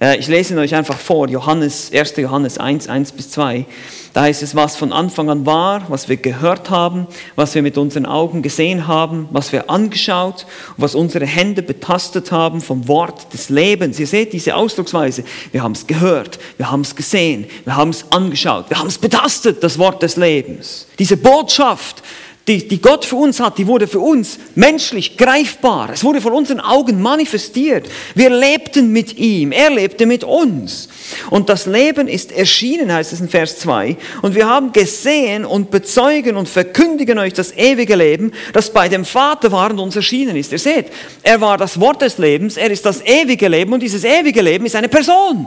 [0.00, 2.16] Äh, ich lese ihn euch einfach vor, Johannes, 1.
[2.16, 3.66] Johannes 1, 1 bis 2.
[4.12, 7.06] Da heißt es, was von Anfang an war, was wir gehört haben,
[7.36, 10.46] was wir mit unseren Augen gesehen haben, was wir angeschaut
[10.76, 14.00] was unsere Hände betastet haben vom Wort des Lebens.
[14.00, 15.22] Ihr seht diese Ausdrucksweise.
[15.52, 18.98] Wir haben es gehört, wir haben es gesehen, wir haben es angeschaut, wir haben es
[18.98, 20.86] betastet, das Wort des Lebens.
[20.98, 22.02] Diese Botschaft,
[22.50, 25.90] die, die Gott für uns hat, die wurde für uns menschlich greifbar.
[25.92, 27.88] Es wurde vor unseren Augen manifestiert.
[28.16, 30.88] Wir lebten mit ihm, er lebte mit uns.
[31.30, 33.96] Und das Leben ist erschienen, heißt es in Vers 2.
[34.22, 39.04] Und wir haben gesehen und bezeugen und verkündigen euch das ewige Leben, das bei dem
[39.04, 40.50] Vater war und uns erschienen ist.
[40.50, 40.86] Ihr seht,
[41.22, 44.66] er war das Wort des Lebens, er ist das ewige Leben und dieses ewige Leben
[44.66, 45.46] ist eine Person,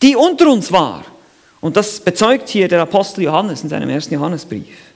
[0.00, 1.04] die unter uns war.
[1.60, 4.89] Und das bezeugt hier der Apostel Johannes in seinem ersten Johannesbrief.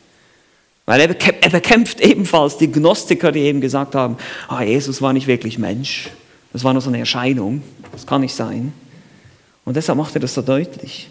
[0.87, 4.16] Weil er, er bekämpft ebenfalls die Gnostiker, die eben gesagt haben,
[4.49, 6.11] ah, Jesus war nicht wirklich Mensch,
[6.53, 7.62] das war nur so eine Erscheinung,
[7.93, 8.72] das kann nicht sein.
[9.64, 11.09] Und deshalb macht er das so deutlich.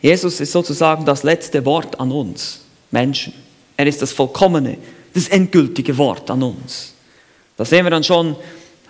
[0.00, 2.60] Jesus ist sozusagen das letzte Wort an uns,
[2.92, 3.32] Menschen.
[3.76, 4.78] Er ist das vollkommene,
[5.14, 6.94] das endgültige Wort an uns.
[7.56, 8.36] Das sehen wir dann schon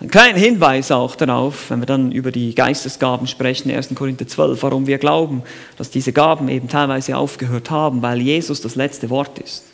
[0.01, 3.93] ein kleiner Hinweis auch darauf, wenn wir dann über die Geistesgaben sprechen, 1.
[3.95, 5.43] Korinther 12, warum wir glauben,
[5.77, 9.65] dass diese Gaben eben teilweise aufgehört haben, weil Jesus das letzte Wort ist.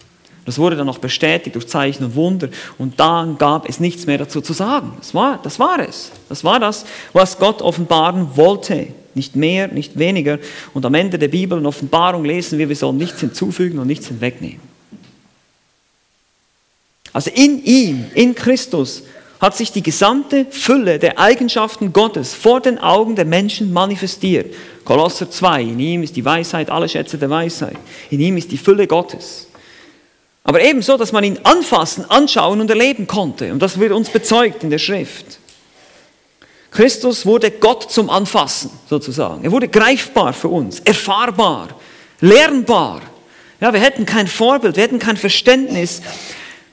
[0.45, 4.17] Das wurde dann noch bestätigt durch Zeichen und Wunder und dann gab es nichts mehr
[4.17, 4.93] dazu zu sagen.
[4.97, 6.11] Das war, das war es.
[6.27, 8.87] Das war das, was Gott offenbaren wollte.
[9.13, 10.39] Nicht mehr, nicht weniger.
[10.73, 14.07] Und am Ende der Bibel und Offenbarung lesen wir, wir sollen nichts hinzufügen und nichts
[14.07, 14.61] hinwegnehmen.
[17.13, 19.03] Also in ihm, in Christus,
[19.45, 24.55] hat sich die gesamte Fülle der Eigenschaften Gottes vor den Augen der Menschen manifestiert.
[24.83, 27.77] Kolosser 2, in ihm ist die Weisheit, alle Schätze der Weisheit.
[28.09, 29.47] In ihm ist die Fülle Gottes.
[30.43, 33.51] Aber ebenso, dass man ihn anfassen, anschauen und erleben konnte.
[33.51, 35.37] Und das wird uns bezeugt in der Schrift.
[36.71, 39.43] Christus wurde Gott zum Anfassen, sozusagen.
[39.43, 41.69] Er wurde greifbar für uns, erfahrbar,
[42.19, 43.03] lernbar.
[43.61, 46.01] Ja, wir hätten kein Vorbild, wir hätten kein Verständnis.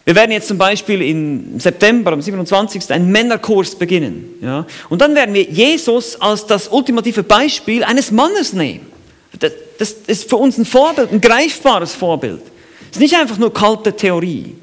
[0.04, 2.90] Wir werden jetzt zum Beispiel im September, am 27.
[2.90, 4.34] einen Männerkurs beginnen.
[4.40, 4.66] Ja?
[4.88, 8.86] Und dann werden wir Jesus als das ultimative Beispiel eines Mannes nehmen.
[9.38, 12.40] Das, das ist für uns ein Vorbild, ein greifbares Vorbild.
[12.90, 14.56] Es ist nicht einfach nur kalte Theorie.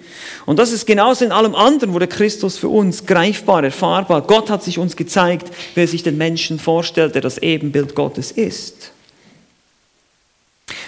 [0.45, 4.21] Und das ist genauso in allem anderen, wurde Christus für uns greifbar, erfahrbar.
[4.21, 8.31] Gott hat sich uns gezeigt, wie er sich den Menschen vorstellt, der das Ebenbild Gottes
[8.31, 8.91] ist.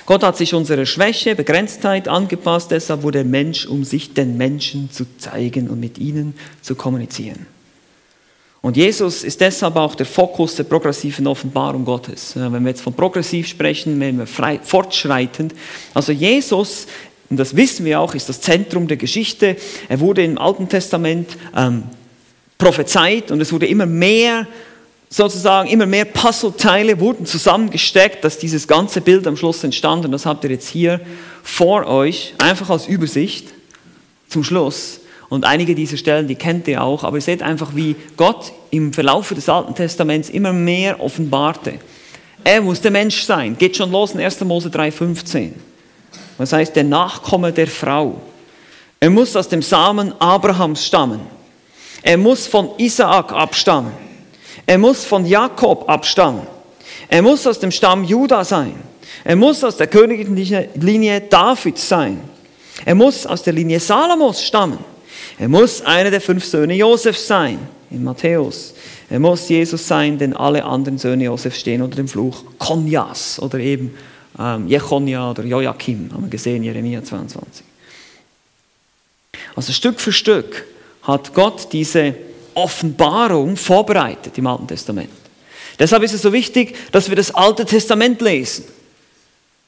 [0.05, 4.91] Gott hat sich unserer Schwäche, Begrenztheit angepasst, deshalb wurde der Mensch, um sich den Menschen
[4.91, 7.45] zu zeigen und mit ihnen zu kommunizieren.
[8.61, 12.33] Und Jesus ist deshalb auch der Fokus der progressiven Offenbarung Gottes.
[12.35, 15.55] Wenn wir jetzt von progressiv sprechen, wenn wir frei, fortschreitend.
[15.95, 16.85] Also Jesus,
[17.31, 19.55] und das wissen wir auch, ist das Zentrum der Geschichte.
[19.89, 21.83] Er wurde im Alten Testament ähm,
[22.59, 24.45] prophezeit und es wurde immer mehr
[25.11, 30.05] sozusagen immer mehr Puzzleteile wurden zusammengesteckt, dass dieses ganze Bild am Schluss entstand.
[30.05, 31.01] Und das habt ihr jetzt hier
[31.43, 33.49] vor euch, einfach als Übersicht
[34.29, 35.01] zum Schluss.
[35.29, 38.93] Und einige dieser Stellen, die kennt ihr auch, aber ihr seht einfach, wie Gott im
[38.93, 41.73] Verlauf des Alten Testaments immer mehr offenbarte.
[42.43, 43.57] Er muss der Mensch sein.
[43.57, 44.41] Geht schon los in 1.
[44.41, 45.51] Mose 3,15.
[46.37, 48.19] Das heißt, der Nachkomme der Frau.
[48.99, 51.19] Er muss aus dem Samen Abrahams stammen.
[52.01, 54.10] Er muss von Isaak abstammen.
[54.65, 56.47] Er muss von Jakob abstammen.
[57.07, 58.75] Er muss aus dem Stamm Juda sein.
[59.23, 60.35] Er muss aus der königlichen
[60.75, 62.21] Linie Davids sein.
[62.85, 64.79] Er muss aus der Linie Salomos stammen.
[65.37, 68.73] Er muss einer der fünf Söhne Josefs sein, in Matthäus.
[69.09, 73.59] Er muss Jesus sein, denn alle anderen Söhne Josefs stehen unter dem Fluch Konjas oder
[73.59, 73.93] eben
[74.39, 77.65] ähm, Jechonia oder Joachim, haben wir gesehen, Jeremia 22.
[79.55, 80.65] Also Stück für Stück
[81.03, 82.15] hat Gott diese
[82.55, 85.09] Offenbarung vorbereitet im Alten Testament.
[85.79, 88.65] Deshalb ist es so wichtig, dass wir das Alte Testament lesen.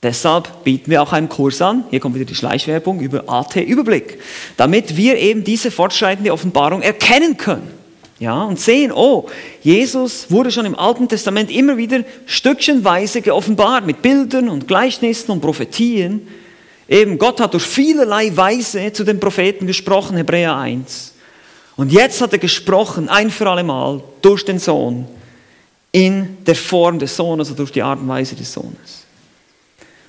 [0.04, 4.20] Deshalb bieten wir auch einen Kurs an, hier kommt wieder die Schleichwerbung über AT Überblick,
[4.58, 7.72] damit wir eben diese fortschreitende Offenbarung erkennen können.
[8.20, 9.28] Ja, und sehen, oh,
[9.62, 15.42] Jesus wurde schon im Alten Testament immer wieder stückchenweise geoffenbart mit Bildern und Gleichnissen und
[15.42, 16.28] Prophetien.
[16.88, 21.13] Eben Gott hat durch vielerlei Weise zu den Propheten gesprochen, Hebräer 1.
[21.76, 25.08] Und jetzt hat er gesprochen, ein für alle Mal, durch den Sohn,
[25.92, 29.06] in der Form des Sohnes, also durch die Art und Weise des Sohnes.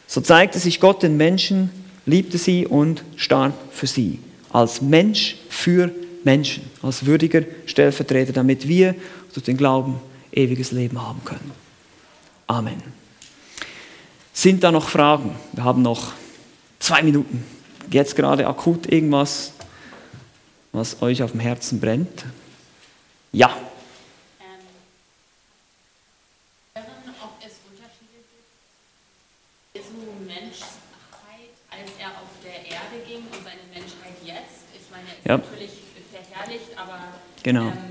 [0.07, 1.71] So zeigte sich Gott den Menschen,
[2.07, 4.19] liebte sie und starb für sie.
[4.51, 5.91] Als Mensch für
[6.23, 8.95] Menschen, als würdiger Stellvertreter, damit wir
[9.33, 9.97] durch den Glauben
[10.33, 11.51] ewiges Leben haben können.
[12.47, 12.83] Amen.
[14.33, 15.35] Sind da noch Fragen?
[15.53, 16.13] Wir haben noch
[16.79, 17.45] zwei Minuten.
[17.91, 19.53] Jetzt gerade akut irgendwas
[20.75, 22.25] was euch auf dem Herzen brennt?
[23.33, 23.57] Ja.
[26.75, 26.83] Ähm,
[27.23, 28.49] ob es Unterschiede gibt
[29.75, 29.95] Jesu
[30.27, 34.67] Menschheit, als er auf der Erde ging und seine Menschheit jetzt.
[34.75, 35.37] Ich meine, er ist ja.
[35.37, 35.79] natürlich
[36.11, 36.99] verherrlicht, aber
[37.43, 37.69] genau.
[37.69, 37.84] ähm,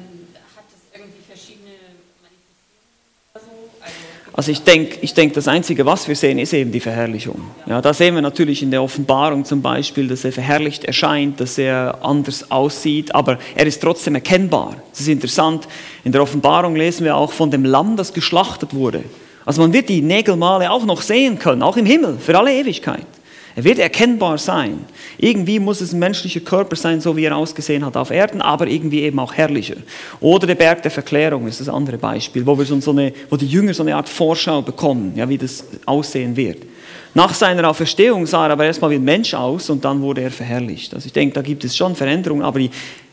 [4.36, 7.40] Also ich denke, ich denk, das Einzige, was wir sehen, ist eben die Verherrlichung.
[7.68, 11.60] Ja, da sehen wir natürlich in der Offenbarung zum Beispiel, dass er verherrlicht erscheint, dass
[11.60, 14.76] er anders aussieht, aber er ist trotzdem erkennbar.
[14.90, 15.68] Das ist interessant.
[16.04, 19.04] In der Offenbarung lesen wir auch von dem Lamm, das geschlachtet wurde.
[19.46, 23.06] Also man wird die Nägelmale auch noch sehen können, auch im Himmel, für alle Ewigkeit.
[23.56, 24.80] Er wird erkennbar sein.
[25.18, 28.68] Irgendwie muss es ein menschlicher Körper sein, so wie er ausgesehen hat auf Erden, aber
[28.68, 29.76] irgendwie eben auch herrlicher.
[30.20, 33.48] Oder der Berg der Verklärung ist das andere Beispiel, wo, wir so eine, wo die
[33.48, 36.64] Jünger so eine Art Vorschau bekommen, ja, wie das aussehen wird.
[37.14, 40.32] Nach seiner Auferstehung sah er aber erstmal wie ein Mensch aus und dann wurde er
[40.32, 40.96] verherrlicht.
[40.96, 42.72] Also ich denke, da gibt es schon Veränderungen, aber die,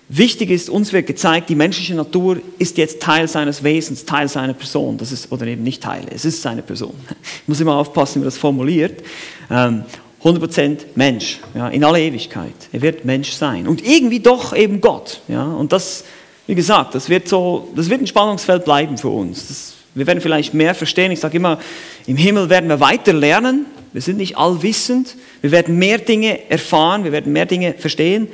[0.09, 4.55] wichtig ist, uns wird gezeigt, die menschliche Natur ist jetzt Teil seines Wesens, Teil seiner
[4.55, 4.97] Person.
[4.97, 6.95] Das ist, oder eben nicht Teil, es ist seine Person.
[7.43, 9.03] Ich muss immer aufpassen, wie man das formuliert.
[9.51, 9.85] Ähm,
[10.23, 12.55] 100% Mensch, ja, in aller Ewigkeit.
[12.73, 13.67] Er wird Mensch sein.
[13.67, 15.23] Und irgendwie doch eben Gott.
[15.29, 15.45] Ja.
[15.45, 16.05] Und das,
[16.47, 19.49] wie gesagt, das wird, so, das wird ein Spannungsfeld bleiben für uns.
[19.49, 21.11] Das, wir werden vielleicht mehr verstehen.
[21.11, 21.59] Ich sage immer,
[22.07, 23.67] im Himmel werden wir weiter lernen.
[23.93, 25.17] Wir sind nicht allwissend.
[25.41, 28.29] Wir werden mehr Dinge erfahren, wir werden mehr Dinge verstehen.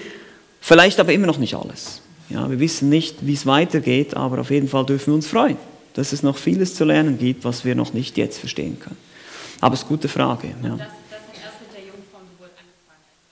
[0.61, 2.03] Vielleicht aber immer noch nicht alles.
[2.28, 5.57] Ja, wir wissen nicht, wie es weitergeht, aber auf jeden Fall dürfen wir uns freuen,
[5.95, 8.97] dass es noch vieles zu lernen gibt, was wir noch nicht jetzt verstehen können.
[9.61, 10.49] Aber es ist eine gute Frage.
[10.62, 10.78] Ja.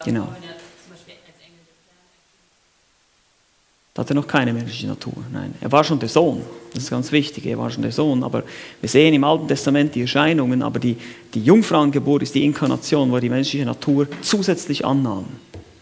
[0.05, 0.29] Genau.
[3.93, 5.15] Da hat er noch keine menschliche Natur.
[5.33, 6.43] Nein, er war schon der Sohn.
[6.73, 7.47] Das ist ganz wichtig.
[7.47, 8.25] Er war schon der Sohn.
[8.25, 8.43] Aber
[8.81, 10.63] wir sehen im Alten Testament die Erscheinungen.
[10.63, 10.97] Aber die,
[11.33, 15.27] die Jungfrauengeburt ist die Inkarnation, wo er die menschliche Natur zusätzlich annahm.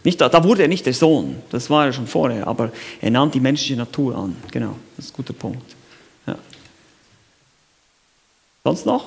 [0.03, 1.37] Nicht, da, da wurde er nicht der Sohn.
[1.49, 2.45] Das war er schon vorher.
[2.45, 2.71] Aber
[3.01, 4.35] er nahm die menschliche Natur an.
[4.51, 4.75] Genau.
[4.95, 5.75] Das ist ein guter Punkt.
[8.63, 9.03] Sonst noch?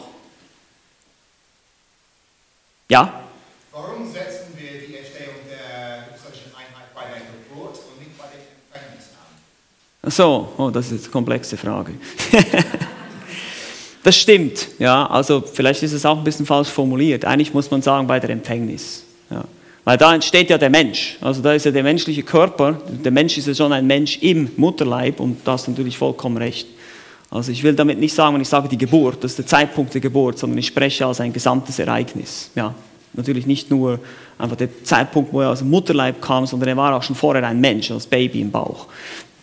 [2.91, 3.25] Ja?
[3.73, 8.41] Warum setzen wir die Erstehung der hypostatischen Einheit bei der Geburt und nicht bei der
[8.81, 9.33] Empfängnis an?
[9.96, 11.93] Ach so, oh, das ist jetzt eine komplexe Frage.
[14.03, 17.25] das stimmt, ja, also vielleicht ist es auch ein bisschen falsch formuliert.
[17.25, 19.05] Eigentlich muss man sagen bei der Empfängnis.
[19.31, 19.45] Ja.
[19.85, 21.17] Weil da entsteht ja der Mensch.
[21.21, 24.51] Also da ist ja der menschliche Körper, der Mensch ist ja schon ein Mensch im
[24.57, 26.67] Mutterleib und da hast du natürlich vollkommen recht.
[27.31, 29.95] Also ich will damit nicht sagen, wenn ich sage die Geburt, das ist der Zeitpunkt
[29.95, 32.51] der Geburt, sondern ich spreche als ein gesamtes Ereignis.
[32.55, 32.75] Ja,
[33.13, 33.99] natürlich nicht nur
[34.39, 37.47] einfach der Zeitpunkt, wo er aus dem Mutterleib kam, sondern er war auch schon vorher
[37.47, 38.87] ein Mensch, als Baby im Bauch.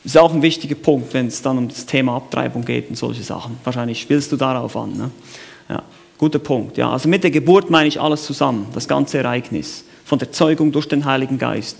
[0.03, 3.23] Ist auch ein wichtiger Punkt, wenn es dann um das Thema Abtreibung geht und solche
[3.23, 3.57] Sachen.
[3.63, 4.97] Wahrscheinlich spielst du darauf an.
[4.97, 5.11] Ne?
[5.69, 5.83] Ja,
[6.17, 6.77] guter Punkt.
[6.77, 10.71] Ja, also mit der Geburt meine ich alles zusammen, das ganze Ereignis, von der Zeugung
[10.71, 11.77] durch den Heiligen Geist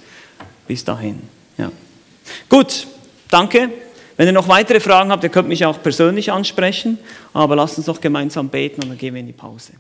[0.67, 1.21] bis dahin.
[1.57, 1.71] Ja.
[2.47, 2.88] Gut,
[3.30, 3.69] danke.
[4.15, 6.99] Wenn ihr noch weitere Fragen habt, ihr könnt mich auch persönlich ansprechen,
[7.34, 9.74] aber lasst uns doch gemeinsam beten und dann gehen wir in die Pause.